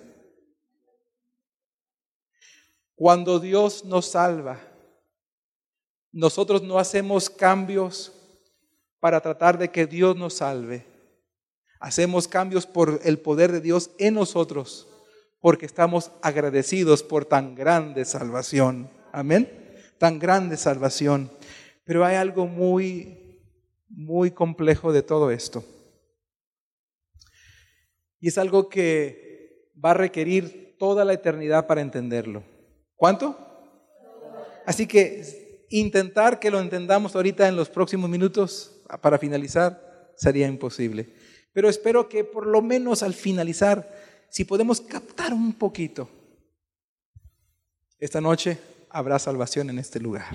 [2.95, 4.59] Cuando Dios nos salva,
[6.17, 8.11] nosotros no hacemos cambios
[8.99, 10.83] para tratar de que Dios nos salve.
[11.79, 14.87] Hacemos cambios por el poder de Dios en nosotros,
[15.39, 18.89] porque estamos agradecidos por tan grande salvación.
[19.11, 19.47] Amén.
[19.99, 21.29] Tan grande salvación.
[21.83, 23.39] Pero hay algo muy,
[23.87, 25.63] muy complejo de todo esto.
[28.19, 32.41] Y es algo que va a requerir toda la eternidad para entenderlo.
[32.95, 33.37] ¿Cuánto?
[34.65, 41.09] Así que intentar que lo entendamos ahorita en los próximos minutos para finalizar sería imposible.
[41.53, 43.91] Pero espero que por lo menos al finalizar,
[44.29, 46.09] si podemos captar un poquito,
[47.99, 50.27] esta noche habrá salvación en este lugar.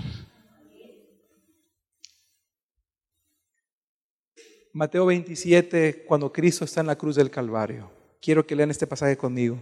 [4.73, 7.91] Mateo 27, cuando Cristo está en la cruz del Calvario.
[8.19, 9.61] Quiero que lean este pasaje conmigo.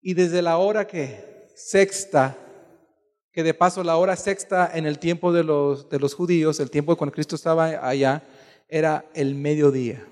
[0.00, 2.36] Y desde la hora que sexta,
[3.36, 6.70] que de paso la hora sexta en el tiempo de los, de los judíos, el
[6.70, 8.22] tiempo cuando Cristo estaba allá,
[8.66, 10.08] era el mediodía.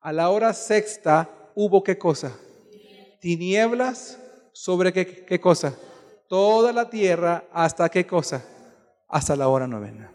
[0.00, 2.34] A la hora sexta hubo qué cosa?
[3.20, 4.18] Tinieblas
[4.54, 5.78] sobre qué, qué cosa?
[6.26, 8.42] Toda la tierra hasta qué cosa?
[9.08, 10.10] Hasta la hora novena.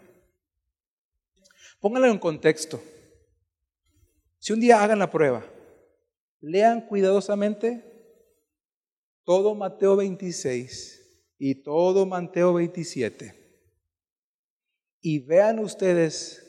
[1.78, 2.82] Pónganlo en contexto.
[4.40, 5.44] Si un día hagan la prueba,
[6.40, 7.84] lean cuidadosamente
[9.22, 11.01] todo Mateo 26
[11.44, 13.34] y todo Mateo 27.
[15.00, 16.40] Y vean ustedes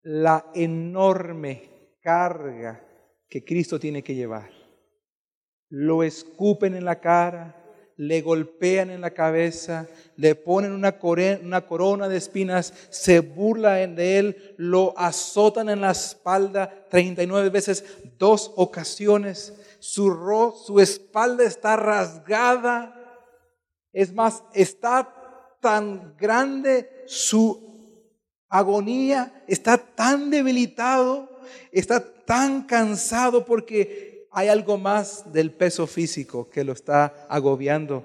[0.00, 2.86] la enorme carga
[3.28, 4.48] que Cristo tiene que llevar.
[5.70, 7.56] Lo escupen en la cara,
[7.96, 14.54] le golpean en la cabeza, le ponen una, corona de espinas, se burlan de él,
[14.56, 17.84] lo azotan en la espalda 39 veces,
[18.18, 22.94] dos ocasiones su, su espalda está rasgada.
[23.98, 25.12] Es más, está
[25.60, 27.66] tan grande su
[28.48, 31.28] agonía, está tan debilitado,
[31.72, 38.04] está tan cansado porque hay algo más del peso físico que lo está agobiando,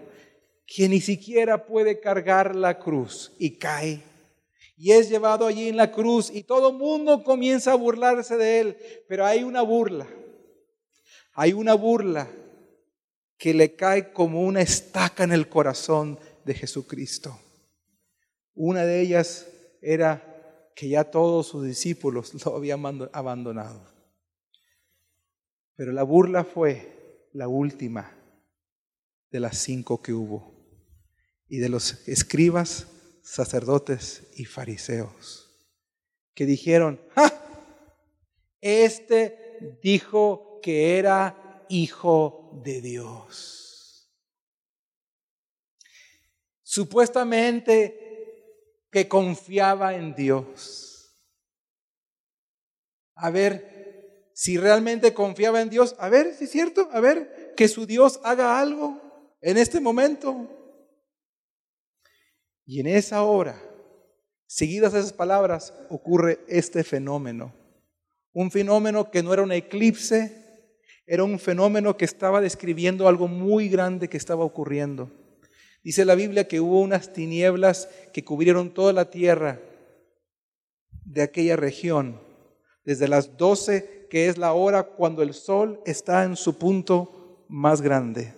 [0.66, 4.02] que ni siquiera puede cargar la cruz y cae.
[4.76, 8.60] Y es llevado allí en la cruz y todo el mundo comienza a burlarse de
[8.62, 8.78] él,
[9.08, 10.08] pero hay una burla
[11.34, 12.28] hay una burla
[13.38, 17.40] que le cae como una estaca en el corazón de Jesucristo.
[18.54, 19.48] Una de ellas
[19.82, 23.92] era que ya todos sus discípulos lo habían abandonado.
[25.76, 28.12] Pero la burla fue la última
[29.32, 30.54] de las cinco que hubo
[31.48, 32.88] y de los escribas,
[33.24, 35.44] sacerdotes y fariseos
[36.34, 37.00] que dijeron,
[38.62, 44.12] Este dijo que era hijo de Dios.
[46.62, 48.04] Supuestamente
[48.92, 50.94] que confiaba en Dios.
[53.16, 57.68] A ver, si realmente confiaba en Dios, a ver si es cierto, a ver, que
[57.68, 59.00] su Dios haga algo
[59.42, 60.50] en este momento.
[62.66, 63.62] Y en esa hora,
[64.46, 67.54] seguidas esas palabras, ocurre este fenómeno.
[68.32, 70.43] Un fenómeno que no era un eclipse,
[71.06, 75.12] era un fenómeno que estaba describiendo algo muy grande que estaba ocurriendo.
[75.84, 79.60] Dice la Biblia que hubo unas tinieblas que cubrieron toda la tierra
[81.04, 82.22] de aquella región,
[82.86, 87.82] desde las 12, que es la hora cuando el sol está en su punto más
[87.82, 88.34] grande.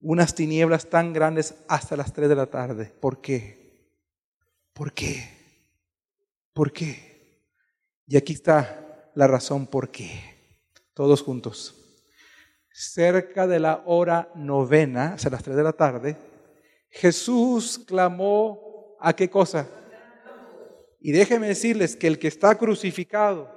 [0.00, 2.92] Unas tinieblas tan grandes hasta las 3 de la tarde.
[3.00, 3.88] ¿Por qué?
[4.74, 5.28] ¿Por qué?
[6.52, 7.12] ¿Por qué?
[8.06, 8.81] Y aquí está
[9.14, 10.10] la razón por qué.
[10.94, 11.74] Todos juntos.
[12.72, 16.16] Cerca de la hora novena, a las tres de la tarde,
[16.90, 19.68] Jesús clamó a qué cosa.
[21.00, 23.50] Y déjenme decirles que el que está crucificado,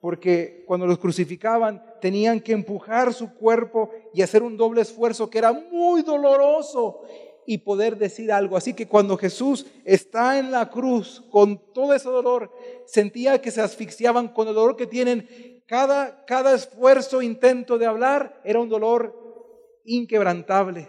[0.00, 5.38] porque cuando los crucificaban tenían que empujar su cuerpo y hacer un doble esfuerzo que
[5.38, 7.02] era muy doloroso.
[7.50, 8.58] Y poder decir algo.
[8.58, 12.52] Así que cuando Jesús está en la cruz con todo ese dolor,
[12.84, 15.64] sentía que se asfixiaban con el dolor que tienen.
[15.66, 20.88] Cada, cada esfuerzo, intento de hablar era un dolor inquebrantable.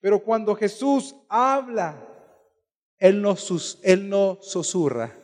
[0.00, 2.08] Pero cuando Jesús habla,
[2.98, 5.14] Él no, sus, él no susurra.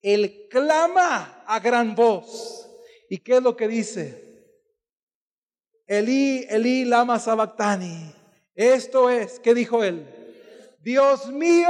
[0.00, 2.70] Él clama a gran voz.
[3.10, 4.56] ¿Y qué es lo que dice?
[5.86, 8.14] Elí, Elí, lama sabactani.
[8.54, 10.06] Esto es, ¿qué dijo él?
[10.80, 11.68] Dios mío,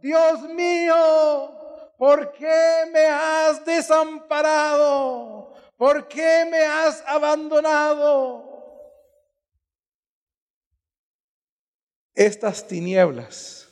[0.00, 5.54] Dios mío, ¿por qué me has desamparado?
[5.76, 8.46] ¿Por qué me has abandonado?
[12.14, 13.68] Estas tinieblas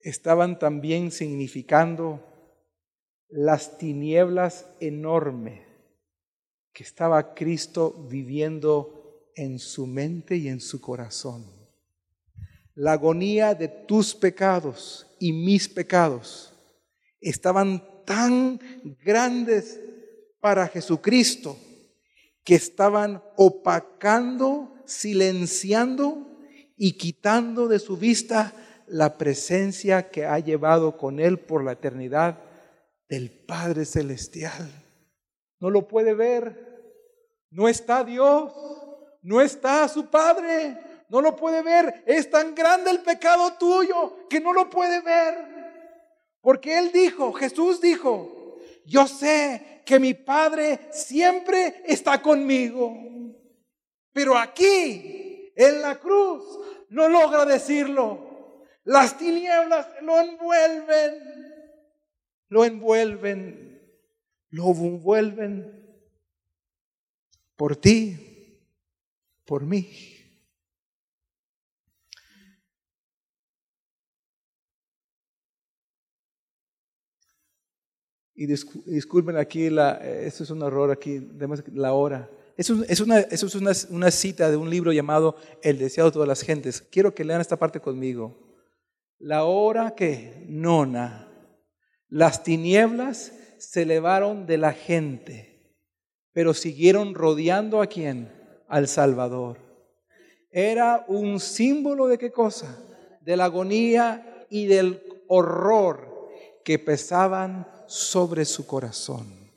[0.00, 2.20] estaban también significando
[3.28, 5.71] las tinieblas enormes
[6.72, 11.46] que estaba Cristo viviendo en su mente y en su corazón.
[12.74, 16.52] La agonía de tus pecados y mis pecados
[17.20, 18.58] estaban tan
[19.04, 19.78] grandes
[20.40, 21.56] para Jesucristo
[22.44, 26.26] que estaban opacando, silenciando
[26.76, 28.52] y quitando de su vista
[28.86, 32.40] la presencia que ha llevado con Él por la eternidad
[33.08, 34.81] del Padre Celestial.
[35.62, 36.90] No lo puede ver.
[37.50, 38.52] No está Dios.
[39.22, 40.76] No está su Padre.
[41.08, 42.02] No lo puede ver.
[42.04, 45.36] Es tan grande el pecado tuyo que no lo puede ver.
[46.40, 52.96] Porque Él dijo, Jesús dijo, yo sé que mi Padre siempre está conmigo.
[54.12, 56.42] Pero aquí, en la cruz,
[56.88, 58.64] no logra decirlo.
[58.82, 61.22] Las tinieblas lo envuelven,
[62.48, 63.71] lo envuelven,
[64.52, 65.82] lo envuelven
[67.56, 68.60] por ti,
[69.44, 69.88] por mí.
[78.34, 81.20] Y disculpen aquí, la, esto es un error aquí,
[81.72, 82.30] la hora.
[82.56, 86.28] Es, es, una, eso es una, cita de un libro llamado El deseado de todas
[86.28, 86.82] las gentes.
[86.82, 88.36] Quiero que lean esta parte conmigo.
[89.18, 91.28] La hora que nona,
[92.08, 93.32] las tinieblas
[93.62, 95.76] se elevaron de la gente,
[96.32, 98.32] pero siguieron rodeando a quién?
[98.66, 99.58] Al Salvador.
[100.50, 102.76] Era un símbolo de qué cosa?
[103.20, 106.28] De la agonía y del horror
[106.64, 109.52] que pesaban sobre su corazón.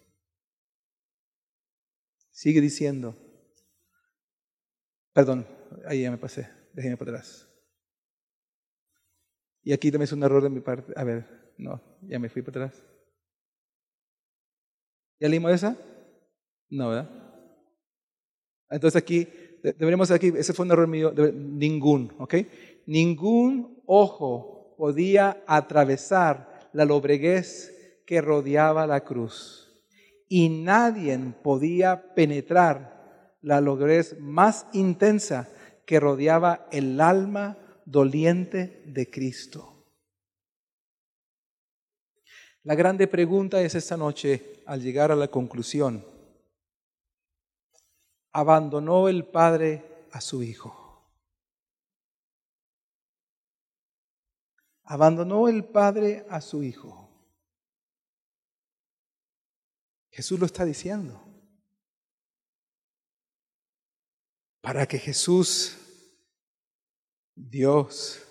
[2.29, 3.15] Sigue diciendo.
[5.13, 5.47] Perdón,
[5.87, 6.47] ahí ya me pasé.
[6.73, 7.47] Déjeme para atrás.
[9.63, 10.93] Y aquí también es un error de mi parte.
[10.95, 12.94] A ver, no, ya me fui para atrás.
[15.19, 15.77] ¿Ya leímos esa?
[16.69, 17.09] No, ¿verdad?
[18.69, 19.27] Entonces aquí,
[19.63, 22.35] deberíamos aquí, ese fue un error mío, ningún, ¿ok?
[22.85, 29.61] Ningún ojo podía atravesar la lobreguez que rodeaba la cruz.
[30.27, 35.47] Y nadie podía penetrar la lobreguez más intensa
[35.85, 39.74] que rodeaba el alma doliente de Cristo.
[42.65, 46.03] La grande pregunta es esta noche, al llegar a la conclusión,
[48.31, 51.07] ¿abandonó el Padre a su Hijo?
[54.81, 57.07] ¿Abandonó el Padre a su Hijo?
[60.09, 61.21] Jesús lo está diciendo.
[64.61, 65.77] Para que Jesús
[67.35, 68.23] Dios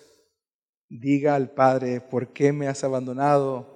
[0.89, 3.74] diga al Padre, ¿por qué me has abandonado?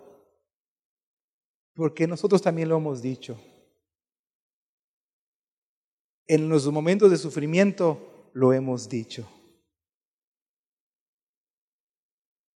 [1.74, 3.40] Porque nosotros también lo hemos dicho.
[6.28, 9.28] En los momentos de sufrimiento lo hemos dicho.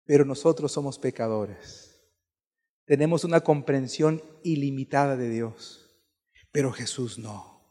[0.05, 2.01] Pero nosotros somos pecadores.
[2.85, 6.05] Tenemos una comprensión ilimitada de Dios.
[6.51, 7.63] Pero Jesús no.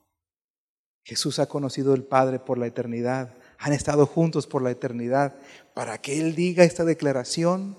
[1.03, 5.35] Jesús ha conocido al Padre por la eternidad han estado juntos por la eternidad,
[5.75, 7.77] para que Él diga esta declaración.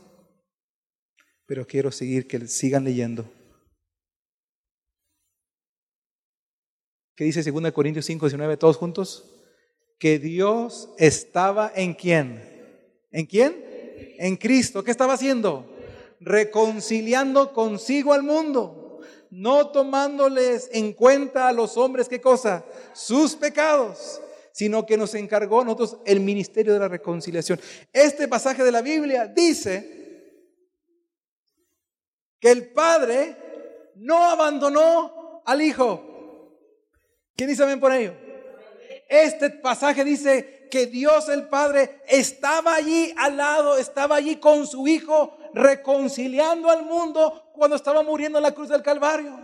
[1.44, 3.28] Pero quiero seguir, que sigan leyendo.
[7.22, 9.22] ¿Qué dice 2 Corintios 5, 19, todos juntos?
[9.96, 12.42] Que Dios estaba en quién?
[13.12, 13.64] ¿En quién?
[14.18, 14.82] En Cristo.
[14.82, 15.64] ¿Qué estaba haciendo?
[16.18, 18.98] Reconciliando consigo al mundo,
[19.30, 22.64] no tomándoles en cuenta a los hombres, ¿qué cosa?
[22.92, 24.20] Sus pecados
[24.50, 27.60] sino que nos encargó a nosotros el ministerio de la reconciliación.
[27.92, 30.42] Este pasaje de la Biblia dice
[32.40, 33.36] que el Padre
[33.94, 36.11] no abandonó al Hijo.
[37.36, 38.14] ¿Quién dice amén por ello?
[39.08, 44.88] Este pasaje dice que Dios el Padre estaba allí al lado, estaba allí con su
[44.88, 49.38] Hijo, reconciliando al mundo cuando estaba muriendo en la cruz del Calvario.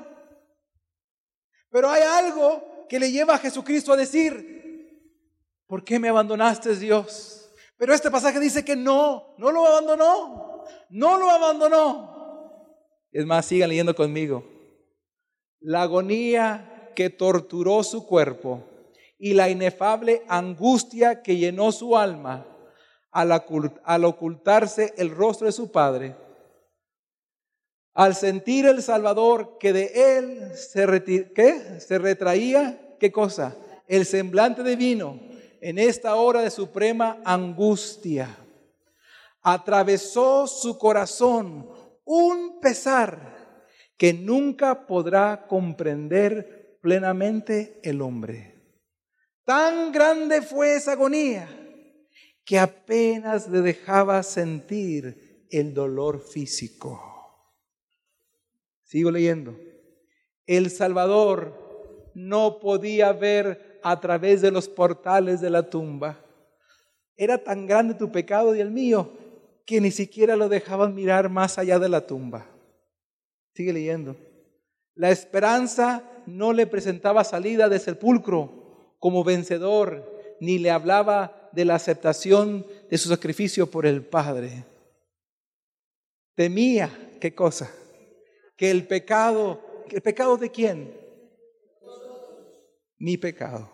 [1.70, 5.12] Pero hay algo que le lleva a Jesucristo a decir,
[5.66, 7.51] ¿por qué me abandonaste Dios?
[7.76, 12.74] Pero este pasaje dice que no, no lo abandonó, no lo abandonó.
[13.12, 14.45] Es más, sigan leyendo conmigo.
[15.61, 18.64] La agonía que torturó su cuerpo
[19.20, 22.44] y la inefable angustia que llenó su alma
[23.12, 26.16] al, ocultarse el rostro de su Padre,
[27.94, 31.78] al sentir el Salvador que de él se, ¿qué?
[31.78, 33.55] se retraía, ¿qué cosa?
[33.86, 35.20] El semblante divino
[35.61, 38.36] en esta hora de suprema angustia.
[39.40, 41.70] Atravesó su corazón
[42.05, 43.36] un pesar
[43.96, 48.55] que nunca podrá comprender plenamente el hombre.
[49.45, 51.49] Tan grande fue esa agonía
[52.45, 57.03] que apenas le dejaba sentir el dolor físico.
[58.85, 59.55] Sigo leyendo.
[60.47, 66.24] El Salvador no podía ver a través de los portales de la tumba.
[67.16, 69.12] Era tan grande tu pecado y el mío
[69.66, 72.47] que ni siquiera lo dejaban mirar más allá de la tumba.
[73.55, 74.16] Sigue leyendo.
[74.95, 81.74] La esperanza no le presentaba salida del sepulcro como vencedor, ni le hablaba de la
[81.74, 84.64] aceptación de su sacrificio por el Padre.
[86.35, 87.72] Temía, ¿qué cosa?
[88.57, 90.95] Que el pecado, ¿el pecado de quién?
[92.99, 93.70] Mi pecado.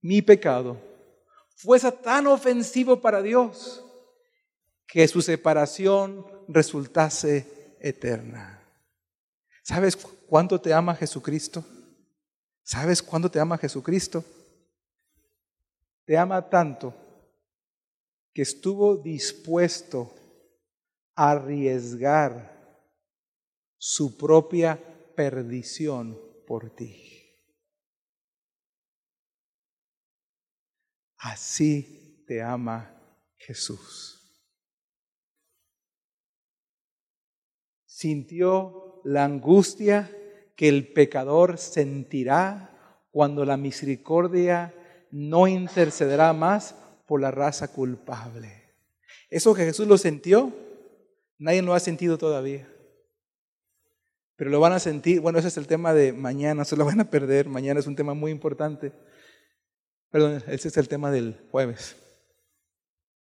[0.00, 0.78] Mi pecado
[1.56, 3.84] fuese tan ofensivo para Dios
[4.86, 8.62] que su separación resultase eterna.
[9.62, 9.98] ¿Sabes
[10.28, 11.64] cuánto te ama Jesucristo?
[12.62, 14.22] ¿Sabes cuándo te ama Jesucristo?
[16.04, 16.94] Te ama tanto
[18.32, 20.14] que estuvo dispuesto
[21.14, 22.56] a arriesgar
[23.78, 24.78] su propia
[25.16, 27.04] perdición por ti.
[31.16, 32.94] Así te ama
[33.36, 34.14] Jesús.
[37.86, 40.14] Sintió la angustia
[40.58, 42.76] que el pecador sentirá
[43.12, 44.74] cuando la misericordia
[45.12, 46.74] no intercederá más
[47.06, 48.64] por la raza culpable.
[49.30, 50.52] Eso que Jesús lo sintió,
[51.38, 52.68] nadie lo ha sentido todavía.
[54.34, 57.02] Pero lo van a sentir, bueno, ese es el tema de mañana, se lo van
[57.02, 58.90] a perder, mañana es un tema muy importante.
[60.10, 61.94] Perdón, ese es el tema del jueves.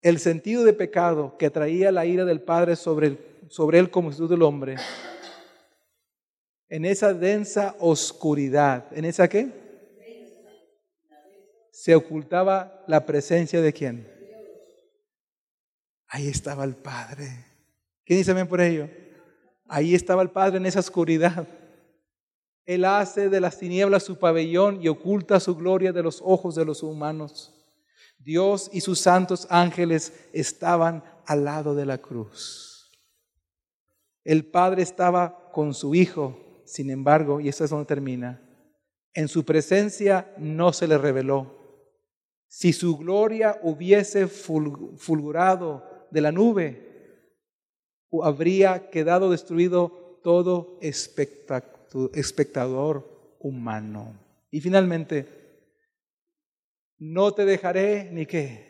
[0.00, 3.18] El sentido de pecado que traía la ira del Padre sobre,
[3.50, 4.76] sobre él como Jesús del hombre
[6.68, 9.66] en esa densa oscuridad, ¿en esa qué?
[11.70, 14.12] Se ocultaba la presencia de quién?
[16.08, 17.44] Ahí estaba el Padre.
[18.04, 18.88] ¿Quién dice amén por ello?
[19.68, 21.46] Ahí estaba el Padre en esa oscuridad.
[22.64, 26.64] Él hace de las tinieblas su pabellón y oculta su gloria de los ojos de
[26.64, 27.52] los humanos.
[28.18, 32.90] Dios y sus santos ángeles estaban al lado de la cruz.
[34.24, 38.42] El Padre estaba con su Hijo sin embargo, y esto es donde termina,
[39.14, 41.56] en su presencia no se le reveló.
[42.48, 46.82] Si su gloria hubiese fulgurado de la nube,
[48.22, 50.78] habría quedado destruido todo
[52.14, 54.18] espectador humano.
[54.50, 55.26] Y finalmente,
[56.98, 58.66] no te dejaré ni qué.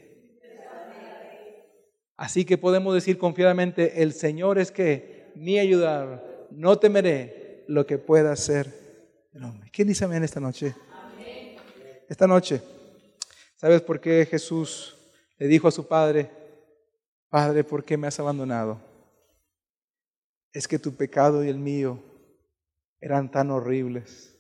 [2.17, 7.99] Así que podemos decir confiadamente, el Señor es que mi ayudar, no temeré lo que
[7.99, 9.71] pueda hacer el hombre.
[9.73, 10.75] ¿Quién dice amén esta noche?
[12.09, 12.63] Esta noche,
[13.57, 14.97] ¿sabes por qué Jesús
[15.39, 16.31] le dijo a su padre,
[17.29, 18.81] Padre, ¿por qué me has abandonado?
[20.53, 22.03] Es que tu pecado y el mío
[23.01, 24.35] eran tan horribles,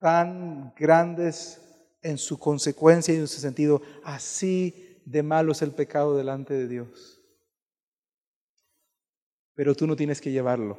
[0.00, 1.60] tan grandes
[2.02, 3.82] en su consecuencia y en su sentido.
[4.02, 7.22] Así de malo es el pecado delante de Dios.
[9.54, 10.78] Pero tú no tienes que llevarlo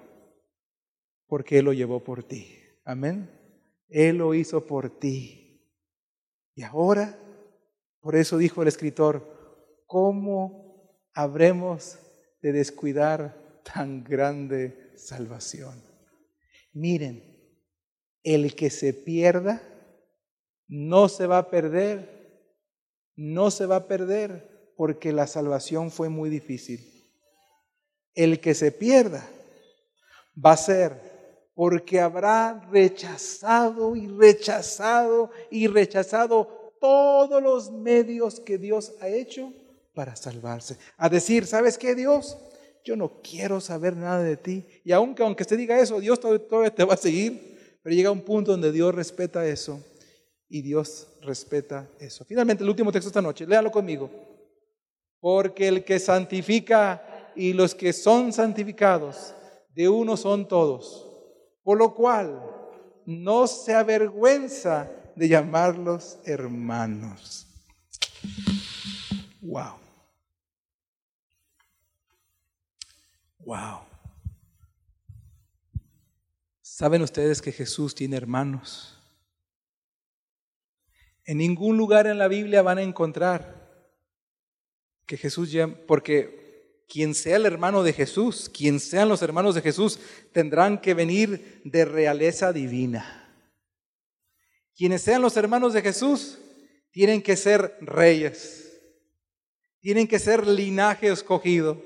[1.30, 2.60] porque Él lo llevó por ti.
[2.84, 3.30] Amén.
[3.88, 5.64] Él lo hizo por ti.
[6.56, 7.18] Y ahora,
[8.02, 12.00] por eso dijo el escritor, ¿cómo habremos
[12.42, 15.82] de descuidar tan grande salvación?
[16.74, 17.24] Miren,
[18.24, 19.62] el que se pierda
[20.68, 22.58] no se va a perder,
[23.16, 26.80] no se va a perder porque la salvación fue muy difícil.
[28.16, 29.28] El que se pierda
[30.44, 31.09] va a ser
[31.60, 39.52] porque habrá rechazado y rechazado y rechazado todos los medios que Dios ha hecho
[39.94, 40.78] para salvarse.
[40.96, 42.38] A decir, ¿sabes qué Dios?
[42.86, 44.66] Yo no quiero saber nada de ti.
[44.86, 47.78] Y aunque, aunque usted diga eso, Dios todavía te va a seguir.
[47.84, 49.84] Pero llega un punto donde Dios respeta eso
[50.48, 52.24] y Dios respeta eso.
[52.24, 54.10] Finalmente, el último texto esta noche, léalo conmigo.
[55.20, 59.34] Porque el que santifica y los que son santificados,
[59.76, 61.09] de uno son todos.
[61.70, 62.42] Por lo cual,
[63.06, 67.46] no se avergüenza de llamarlos hermanos.
[69.40, 69.76] Wow.
[73.38, 73.82] Wow.
[76.64, 79.00] ¿Saben ustedes que Jesús tiene hermanos?
[81.24, 83.94] En ningún lugar en la Biblia van a encontrar
[85.06, 85.52] que Jesús
[85.86, 86.49] porque
[86.90, 90.00] quien sea el hermano de Jesús, quien sean los hermanos de Jesús,
[90.34, 93.32] tendrán que venir de realeza divina.
[94.76, 96.40] Quienes sean los hermanos de Jesús,
[96.92, 98.74] tienen que ser reyes,
[99.82, 101.80] tienen que ser linaje escogido,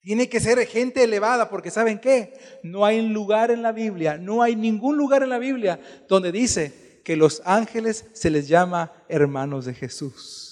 [0.00, 2.32] tiene que ser gente elevada, porque ¿saben qué?
[2.62, 5.78] No hay lugar en la Biblia, no hay ningún lugar en la Biblia
[6.08, 10.43] donde dice que los ángeles se les llama hermanos de Jesús.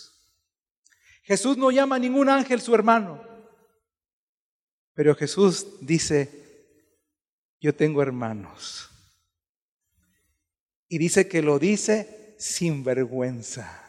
[1.23, 3.23] Jesús no llama a ningún ángel su hermano,
[4.95, 6.43] pero Jesús dice,
[7.61, 8.89] yo tengo hermanos.
[10.89, 13.83] Y dice que lo dice sin vergüenza,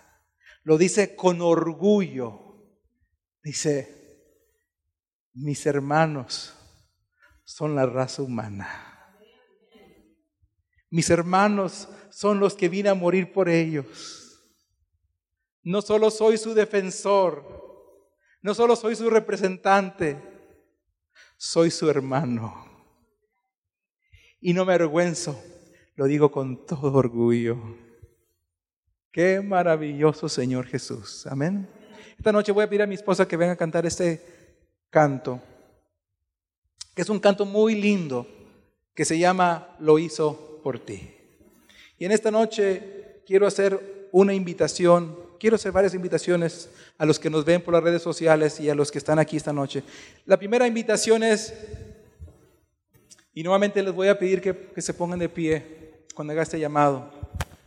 [0.64, 2.40] lo dice con orgullo.
[3.44, 4.04] Dice,
[5.34, 6.54] mis hermanos
[7.44, 8.94] son la raza humana.
[10.90, 14.23] Mis hermanos son los que vine a morir por ellos.
[15.64, 17.64] No solo soy su defensor,
[18.42, 20.22] no solo soy su representante,
[21.38, 22.54] soy su hermano.
[24.42, 25.42] Y no me avergüenzo,
[25.96, 27.58] lo digo con todo orgullo.
[29.12, 31.26] Qué maravilloso Señor Jesús.
[31.28, 31.70] Amén.
[32.18, 34.22] Esta noche voy a pedir a mi esposa que venga a cantar este
[34.90, 35.42] canto,
[36.96, 38.28] que es un canto muy lindo,
[38.94, 41.14] que se llama Lo hizo por ti.
[41.98, 47.30] Y en esta noche quiero hacer una invitación, quiero hacer varias invitaciones a los que
[47.30, 49.84] nos ven por las redes sociales y a los que están aquí esta noche.
[50.26, 51.54] La primera invitación es,
[53.34, 57.12] y nuevamente les voy a pedir que, se pongan de pie cuando haga este llamado.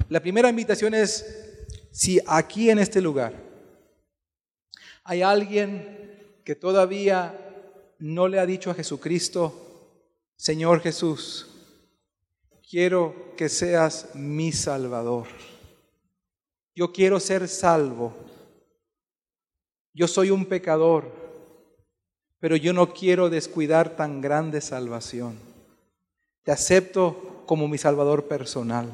[0.09, 1.27] La primera invitación es,
[1.93, 3.35] si aquí en este lugar
[5.05, 7.39] hay alguien que todavía
[7.99, 9.93] no le ha dicho a Jesucristo,
[10.35, 11.47] Señor Jesús,
[12.71, 15.27] quiero que seas mi Salvador.
[16.77, 18.15] Yo quiero ser salvo.
[19.95, 21.11] Yo soy un pecador,
[22.39, 25.39] pero yo no quiero descuidar tan grande salvación.
[26.43, 28.91] Te acepto como mi Salvador personal.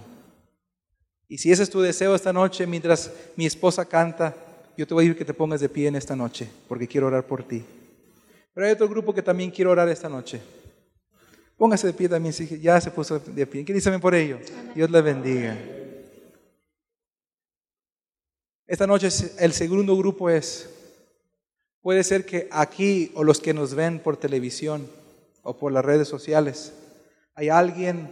[1.27, 4.37] Y si ese es tu deseo esta noche, mientras mi esposa canta,
[4.77, 7.09] yo te voy a decir que te pongas de pie en esta noche, porque quiero
[7.09, 7.65] orar por ti.
[8.55, 10.41] Pero hay otro grupo que también quiero orar esta noche.
[11.57, 13.65] Póngase de pie también, si ya se puso de pie.
[13.65, 14.39] ¿Qué dicen por ello?
[14.73, 15.82] Dios le bendiga.
[18.73, 20.67] Esta noche el segundo grupo es,
[21.83, 24.89] puede ser que aquí o los que nos ven por televisión
[25.43, 26.73] o por las redes sociales,
[27.35, 28.11] hay alguien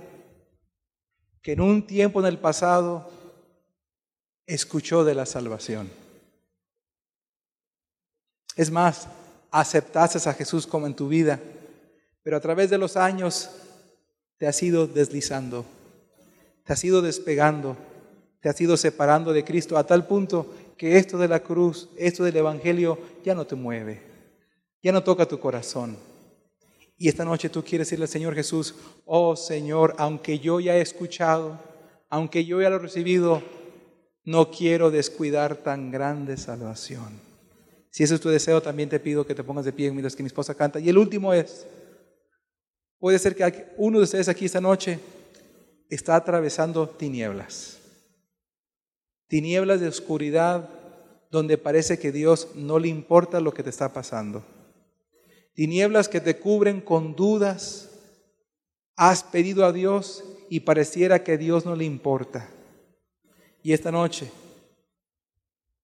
[1.40, 3.11] que en un tiempo en el pasado
[4.44, 5.90] escuchó de la salvación.
[8.54, 9.08] Es más,
[9.50, 11.40] aceptaste a Jesús como en tu vida
[12.22, 13.48] pero a través de los años
[14.36, 15.64] te has ido deslizando,
[16.66, 17.78] te has ido despegando,
[18.41, 22.24] te has ido separando de Cristo a tal punto que esto de la cruz, esto
[22.24, 24.01] del Evangelio ya no te mueve,
[24.82, 25.97] ya no toca tu corazón.
[26.97, 28.74] Y esta noche tú quieres decirle al Señor Jesús,
[29.07, 31.59] oh Señor, aunque yo ya he escuchado,
[32.09, 33.43] aunque yo ya lo he recibido,
[34.24, 37.20] no quiero descuidar tan grande salvación.
[37.91, 40.22] Si ese es tu deseo, también te pido que te pongas de pie mientras que
[40.22, 40.78] mi esposa canta.
[40.78, 41.66] Y el último es,
[43.01, 45.01] Puede ser que uno de ustedes aquí esta noche
[45.88, 47.78] está atravesando tinieblas.
[49.31, 50.68] Tinieblas de oscuridad
[51.31, 54.43] donde parece que Dios no le importa lo que te está pasando.
[55.55, 57.91] Tinieblas que te cubren con dudas.
[58.97, 62.51] Has pedido a Dios y pareciera que Dios no le importa.
[63.62, 64.33] Y esta noche,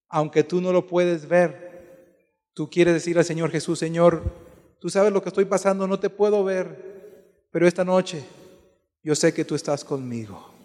[0.09, 4.23] aunque tú no lo puedes ver, tú quieres decir al Señor Jesús, Señor,
[4.81, 8.25] tú sabes lo que estoy pasando, no te puedo ver, pero esta noche
[9.01, 10.56] yo sé que tú estás conmigo.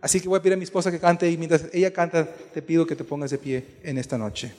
[0.00, 2.62] Así que voy a pedir a mi esposa que cante y mientras ella canta, te
[2.62, 4.52] pido que te pongas de pie en esta noche.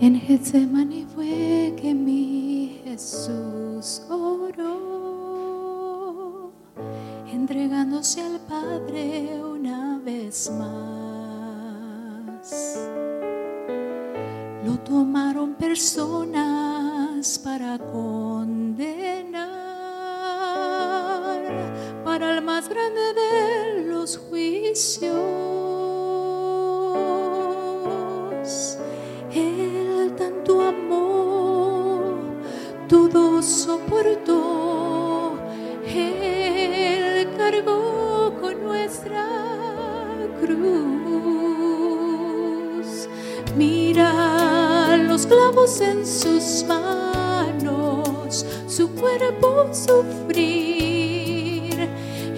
[0.00, 2.61] En Getsemaní fue que mi
[2.92, 4.68] Jesús oró,
[7.26, 11.26] entregándose al Padre una vez más.
[14.66, 19.48] Lo tomaron personas para condenar,
[22.04, 25.81] para el más grande de los juicios.
[33.42, 35.36] Soportó.
[35.86, 39.26] Él cargó con nuestra
[40.40, 40.62] cruz.
[43.56, 51.10] Mira los clavos en sus manos, su cuerpo sufrir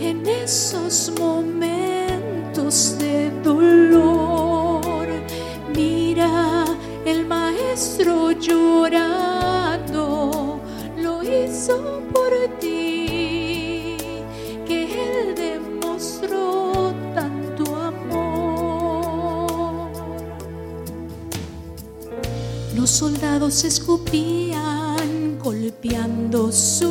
[0.01, 1.74] en esos momentos
[23.95, 26.84] escupían, golpeando su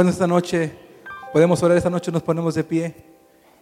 [0.00, 0.72] Cuando esta noche
[1.30, 2.94] podemos orar, esta noche nos ponemos de pie.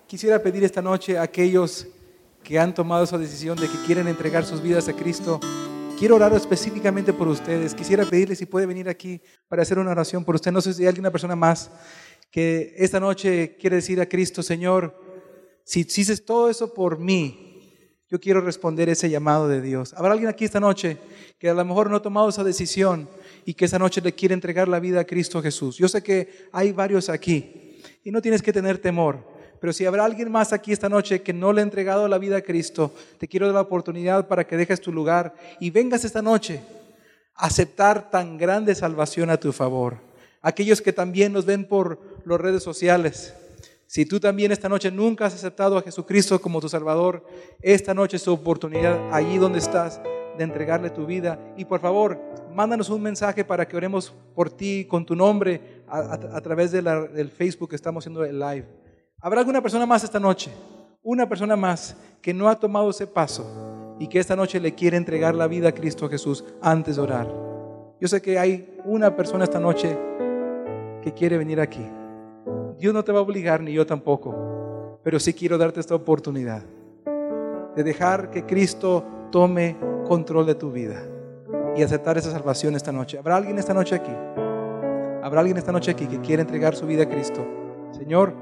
[0.07, 1.89] Quisiera pedir esta noche a aquellos
[2.45, 5.41] que han tomado esa decisión de que quieren entregar sus vidas a Cristo.
[5.99, 7.75] Quiero orar específicamente por ustedes.
[7.75, 10.53] Quisiera pedirle si puede venir aquí para hacer una oración por usted.
[10.53, 11.73] No sé si hay alguna persona más
[12.31, 14.95] que esta noche quiere decir a Cristo, Señor,
[15.65, 17.49] si hiciste todo eso por mí,
[18.09, 19.93] yo quiero responder ese llamado de Dios.
[19.93, 20.99] ¿Habrá alguien aquí esta noche
[21.37, 23.09] que a lo mejor no ha tomado esa decisión
[23.49, 25.79] y que esta noche le quiere entregar la vida a Cristo Jesús?
[25.79, 29.25] Yo sé que hay varios aquí y no tienes que tener temor.
[29.59, 32.37] Pero si habrá alguien más aquí esta noche que no le ha entregado la vida
[32.37, 36.21] a Cristo, te quiero dar la oportunidad para que dejes tu lugar y vengas esta
[36.21, 36.61] noche
[37.35, 39.97] a aceptar tan grande salvación a tu favor.
[40.43, 43.33] Aquellos que también nos ven por las redes sociales,
[43.87, 47.25] Si tú también esta noche nunca has aceptado a Jesucristo como tu Salvador,
[47.63, 49.99] esta noche es tu oportunidad allí donde estás
[50.39, 51.39] de entregarle tu vida.
[51.57, 52.19] Y por favor,
[52.55, 57.31] mándanos un mensaje para que oremos por ti con tu nombre a, través de del
[57.31, 58.65] Facebook que estamos haciendo el live.
[59.21, 60.51] ¿Habrá alguna persona más esta noche?
[61.03, 64.97] Una persona más que no ha tomado ese paso y que esta noche le quiere
[64.97, 67.29] entregar la vida a Cristo Jesús antes de orar.
[68.01, 69.99] Yo sé que hay una persona esta noche
[71.03, 71.85] que quiere venir aquí.
[72.79, 76.63] Dios no te va a obligar, ni yo tampoco, pero sí quiero darte esta oportunidad
[77.75, 79.77] de dejar que Cristo tome
[80.09, 81.03] control de tu vida
[81.77, 83.19] y aceptar esa salvación esta noche.
[83.19, 84.13] ¿Habrá alguien esta noche aquí?
[85.23, 87.47] ¿Habrá alguien esta noche aquí que quiere entregar su vida a Cristo?
[87.93, 88.33] Señor,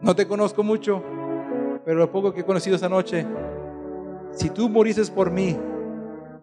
[0.00, 1.02] no te conozco mucho,
[1.84, 3.26] pero lo poco que he conocido esta noche,
[4.32, 5.56] si tú morices por mí,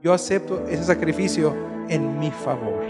[0.02, 1.54] yo acepto ese sacrificio
[1.90, 2.84] en mi favor.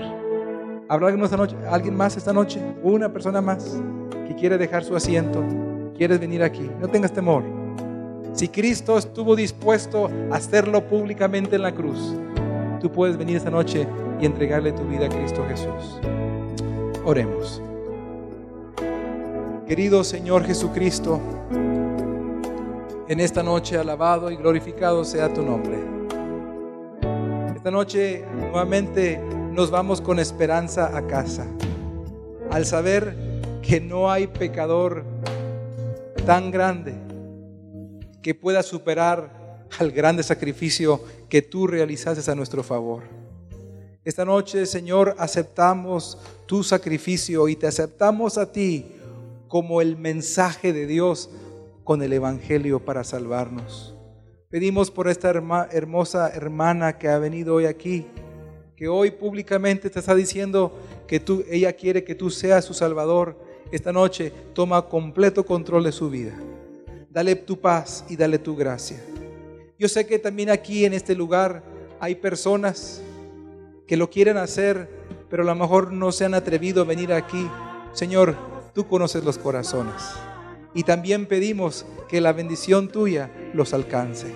[0.89, 2.61] ¿Habrá alguien, esta noche, alguien más esta noche?
[2.83, 3.81] ¿Una persona más?
[4.27, 5.43] que quiere dejar su asiento,
[5.95, 7.43] quieres venir aquí, no tengas temor.
[8.37, 12.13] Si Cristo estuvo dispuesto a hacerlo públicamente en la cruz,
[12.79, 13.87] tú puedes venir esta noche
[14.21, 15.99] y entregarle tu vida a Cristo Jesús.
[17.03, 17.63] Oremos.
[19.67, 21.19] Querido Señor Jesucristo,
[23.07, 25.79] en esta noche alabado y glorificado sea tu nombre.
[27.55, 29.19] Esta noche nuevamente
[29.51, 31.47] nos vamos con esperanza a casa,
[32.51, 33.15] al saber
[33.63, 35.03] que no hay pecador
[36.27, 37.06] tan grande
[38.21, 43.03] que pueda superar al grande sacrificio que tú realizaste a nuestro favor.
[44.03, 48.93] Esta noche, Señor, aceptamos tu sacrificio y te aceptamos a ti
[49.47, 51.29] como el mensaje de Dios
[51.83, 53.95] con el Evangelio para salvarnos.
[54.49, 58.07] Pedimos por esta hermosa hermana que ha venido hoy aquí,
[58.77, 60.73] que hoy públicamente te está diciendo
[61.05, 63.37] que tú, ella quiere que tú seas su Salvador
[63.71, 66.33] esta noche toma completo control de su vida.
[67.17, 69.03] Dale tu paz y dale tu gracia.
[69.79, 71.63] Yo sé que también aquí en este lugar
[71.99, 73.01] hay personas
[73.87, 74.87] que lo quieren hacer,
[75.27, 77.49] pero a lo mejor no se han atrevido a venir aquí.
[77.91, 78.35] Señor,
[78.75, 79.95] tú conoces los corazones.
[80.75, 84.27] Y también pedimos que la bendición tuya los alcance.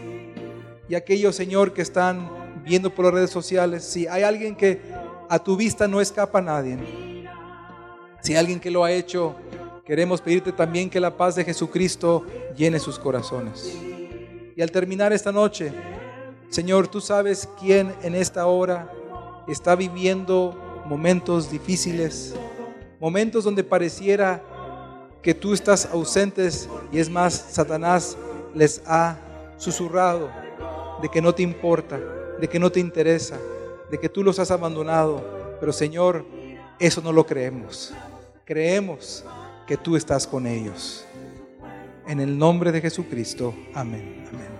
[0.89, 2.31] Y aquellos, Señor, que están
[2.65, 4.81] viendo por las redes sociales, si hay alguien que
[5.29, 6.79] a tu vista no escapa nadie,
[8.23, 9.35] si alguien que lo ha hecho,
[9.85, 12.25] queremos pedirte también que la paz de Jesucristo
[12.55, 13.77] llene sus corazones.
[14.55, 15.73] Y al terminar esta noche,
[16.49, 18.91] Señor, tú sabes quién en esta hora
[19.47, 22.35] está viviendo momentos difíciles,
[22.99, 24.43] momentos donde pareciera
[25.21, 28.17] que tú estás ausentes y es más, Satanás
[28.53, 29.17] les ha
[29.57, 30.29] susurrado
[31.01, 31.99] de que no te importa,
[32.39, 33.37] de que no te interesa,
[33.89, 35.57] de que tú los has abandonado.
[35.59, 36.25] Pero Señor,
[36.79, 37.93] eso no lo creemos
[38.51, 39.23] creemos
[39.71, 41.05] que tú estás con ellos.
[42.05, 44.25] En el nombre de Jesucristo, amén.
[44.29, 44.50] Amén.